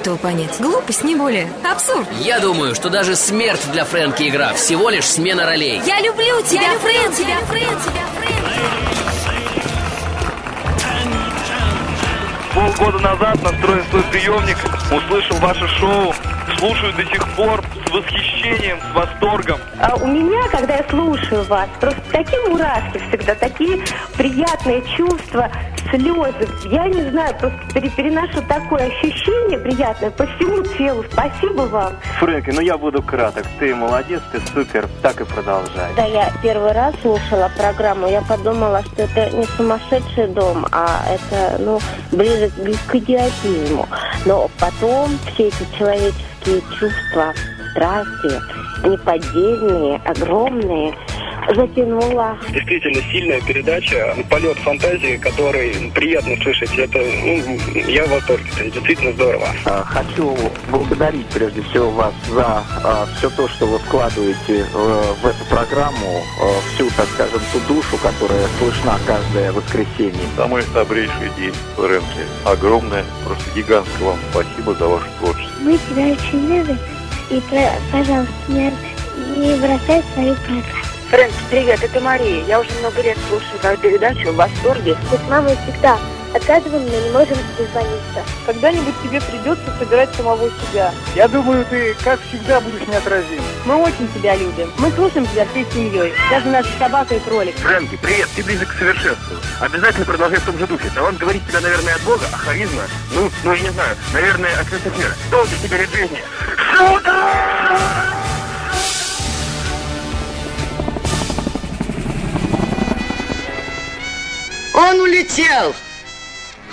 Я 0.00 0.02
этого 0.02 0.16
понять. 0.16 0.58
Глупость, 0.58 1.04
не 1.04 1.14
более. 1.14 1.52
Абсурд. 1.70 2.08
Я 2.20 2.40
думаю, 2.40 2.74
что 2.74 2.88
даже 2.88 3.14
смерть 3.16 3.60
для 3.70 3.84
Фрэнки 3.84 4.26
игра 4.30 4.54
всего 4.54 4.88
лишь 4.88 5.04
смена 5.04 5.44
ролей. 5.44 5.82
Я 5.84 6.00
люблю 6.00 6.40
тебя, 6.40 6.70
Фрэн, 6.78 7.12
тебя, 7.12 7.36
Фрэн, 7.46 7.78
тебя, 7.84 8.06
Полгода 12.54 12.98
назад, 12.98 13.42
настроив 13.42 13.84
свой 13.90 14.02
приемник, 14.04 14.56
услышал 14.90 15.36
ваше 15.36 15.68
шоу. 15.68 16.14
Слушаю 16.58 16.94
до 16.94 17.04
сих 17.04 17.28
пор 17.36 17.62
с 17.86 17.90
восхищением, 17.90 18.29
с 18.58 18.94
восторгом. 18.94 19.60
А 19.80 19.94
у 19.96 20.06
меня, 20.06 20.48
когда 20.50 20.76
я 20.76 20.84
слушаю 20.90 21.44
вас, 21.44 21.68
просто 21.80 22.00
такие 22.10 22.40
мурашки 22.48 22.98
всегда, 23.08 23.34
такие 23.34 23.80
приятные 24.16 24.82
чувства, 24.96 25.50
слезы. 25.90 26.48
Я 26.64 26.86
не 26.88 27.10
знаю, 27.10 27.34
просто 27.38 27.58
пере- 27.74 27.90
переношу 27.90 28.42
такое 28.48 28.88
ощущение 28.88 29.58
приятное 29.58 30.10
по 30.10 30.26
всему 30.26 30.62
телу. 30.76 31.04
Спасибо 31.12 31.62
вам. 31.62 31.92
Фрэнки, 32.18 32.50
ну 32.50 32.60
я 32.60 32.76
буду 32.76 33.02
краток. 33.02 33.46
Ты 33.58 33.74
молодец, 33.74 34.20
ты 34.32 34.40
супер. 34.52 34.88
Так 35.02 35.20
и 35.20 35.24
продолжай. 35.24 35.88
Когда 35.94 36.06
я 36.06 36.32
первый 36.42 36.72
раз 36.72 36.94
слушала 37.02 37.50
программу, 37.56 38.08
я 38.08 38.22
подумала, 38.22 38.82
что 38.82 39.02
это 39.02 39.30
не 39.30 39.44
сумасшедший 39.56 40.28
дом, 40.28 40.66
а 40.72 41.04
это, 41.08 41.56
ну, 41.62 41.80
ближе 42.10 42.50
к 42.86 42.94
идиотизму. 42.94 43.86
Но 44.26 44.50
потом 44.58 45.10
все 45.34 45.48
эти 45.48 45.66
человеческие 45.78 46.60
чувства, 46.78 47.32
страсти, 47.70 48.88
неподдельные, 48.88 50.00
огромные, 50.04 50.94
Затянула. 51.54 52.36
Действительно 52.52 53.02
сильная 53.10 53.40
передача, 53.40 54.14
полет 54.28 54.56
фантазии, 54.58 55.16
который 55.16 55.90
приятно 55.94 56.36
слышать. 56.42 56.70
Это, 56.78 56.98
ну, 56.98 57.58
я 57.88 58.04
в 58.04 58.10
восторге, 58.10 58.44
это 58.58 58.70
действительно 58.70 59.12
здорово. 59.12 59.48
А, 59.64 59.84
Хочу 59.84 60.36
благодарить 60.70 61.26
прежде 61.26 61.62
всего 61.62 61.90
вас 61.90 62.14
за 62.28 62.62
а, 62.84 63.06
все 63.16 63.30
то, 63.30 63.48
что 63.48 63.66
вы 63.66 63.78
вкладываете 63.78 64.64
э, 64.72 65.14
в 65.22 65.26
эту 65.26 65.44
программу, 65.48 66.22
э, 66.40 66.74
всю, 66.74 66.88
так 66.90 67.08
скажем, 67.14 67.40
ту 67.52 67.74
душу, 67.74 67.96
которая 68.02 68.46
слышна 68.58 68.98
каждое 69.06 69.52
воскресенье. 69.52 70.20
Самый 70.36 70.62
добрейший 70.74 71.30
день 71.36 71.54
в 71.76 71.84
рынке. 71.84 72.26
Огромное, 72.44 73.04
просто 73.26 73.44
гигантское 73.56 74.08
вам 74.08 74.18
спасибо 74.30 74.74
за 74.74 74.86
ваше 74.86 75.06
творчество. 75.18 75.54
Мы 75.62 75.78
тебя 75.88 76.12
очень 76.12 76.46
любим. 76.48 76.78
И, 77.30 77.40
пожалуйста, 77.92 78.32
не, 78.48 79.54
бросай 79.54 80.02
свою 80.14 80.34
программу. 80.34 80.64
Фрэнк, 81.10 81.32
привет, 81.48 81.82
это 81.82 82.00
Мария. 82.00 82.44
Я 82.44 82.60
уже 82.60 82.70
много 82.80 83.00
лет 83.02 83.16
слушаю 83.28 83.58
твою 83.60 83.76
передачу 83.78 84.32
в 84.32 84.36
восторге. 84.36 84.96
Мы 85.12 85.16
с 85.16 85.30
мамой 85.30 85.56
всегда 85.56 85.96
отказываем, 86.34 86.84
но 86.84 87.00
не 87.00 87.10
можем 87.10 87.36
дозвониться. 87.58 88.22
Когда-нибудь 88.46 88.94
тебе 89.02 89.20
придется 89.20 89.72
собирать 89.78 90.14
самого 90.14 90.48
себя. 90.48 90.92
Я 91.14 91.28
думаю, 91.28 91.64
ты, 91.66 91.94
как 92.02 92.20
всегда, 92.28 92.60
будешь 92.60 92.86
неотразим. 92.86 93.42
Мы 93.64 93.76
очень 93.76 94.08
тебя 94.14 94.36
любим. 94.36 94.72
Мы 94.78 94.90
слушаем 94.92 95.26
тебя 95.26 95.46
всей 95.46 95.66
семьей. 95.72 96.12
Даже 96.30 96.46
наша 96.48 96.70
собака 96.78 97.14
и 97.14 97.20
кролик. 97.20 97.56
Фрэнки, 97.56 97.98
привет, 98.00 98.28
ты 98.34 98.42
близок 98.42 98.68
к 98.68 98.78
совершенству. 98.78 99.36
Обязательно 99.60 100.06
продолжай 100.06 100.38
в 100.38 100.44
том 100.44 100.58
же 100.58 100.66
духе. 100.66 100.90
Талант 100.94 101.18
говорит 101.18 101.46
тебя, 101.46 101.60
наверное, 101.60 101.94
от 101.94 102.02
Бога, 102.02 102.26
а 102.32 102.36
харизма, 102.36 102.82
ну, 103.14 103.30
ну, 103.44 103.52
я 103.52 103.60
не 103.60 103.70
знаю, 103.70 103.96
наверное, 104.12 104.60
от 104.60 104.68
святых 104.68 104.96
мира. 104.96 105.14
Долго 105.30 105.50
тебе 105.62 105.78
лет 105.78 105.90
жизни. 105.90 106.22
Он 114.72 115.00
улетел, 115.00 115.74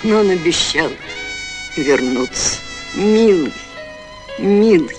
но 0.02 0.20
он 0.20 0.30
обещал 0.30 0.90
вернуться. 1.76 2.58
Милый, 2.94 3.52
милый. 4.38 4.96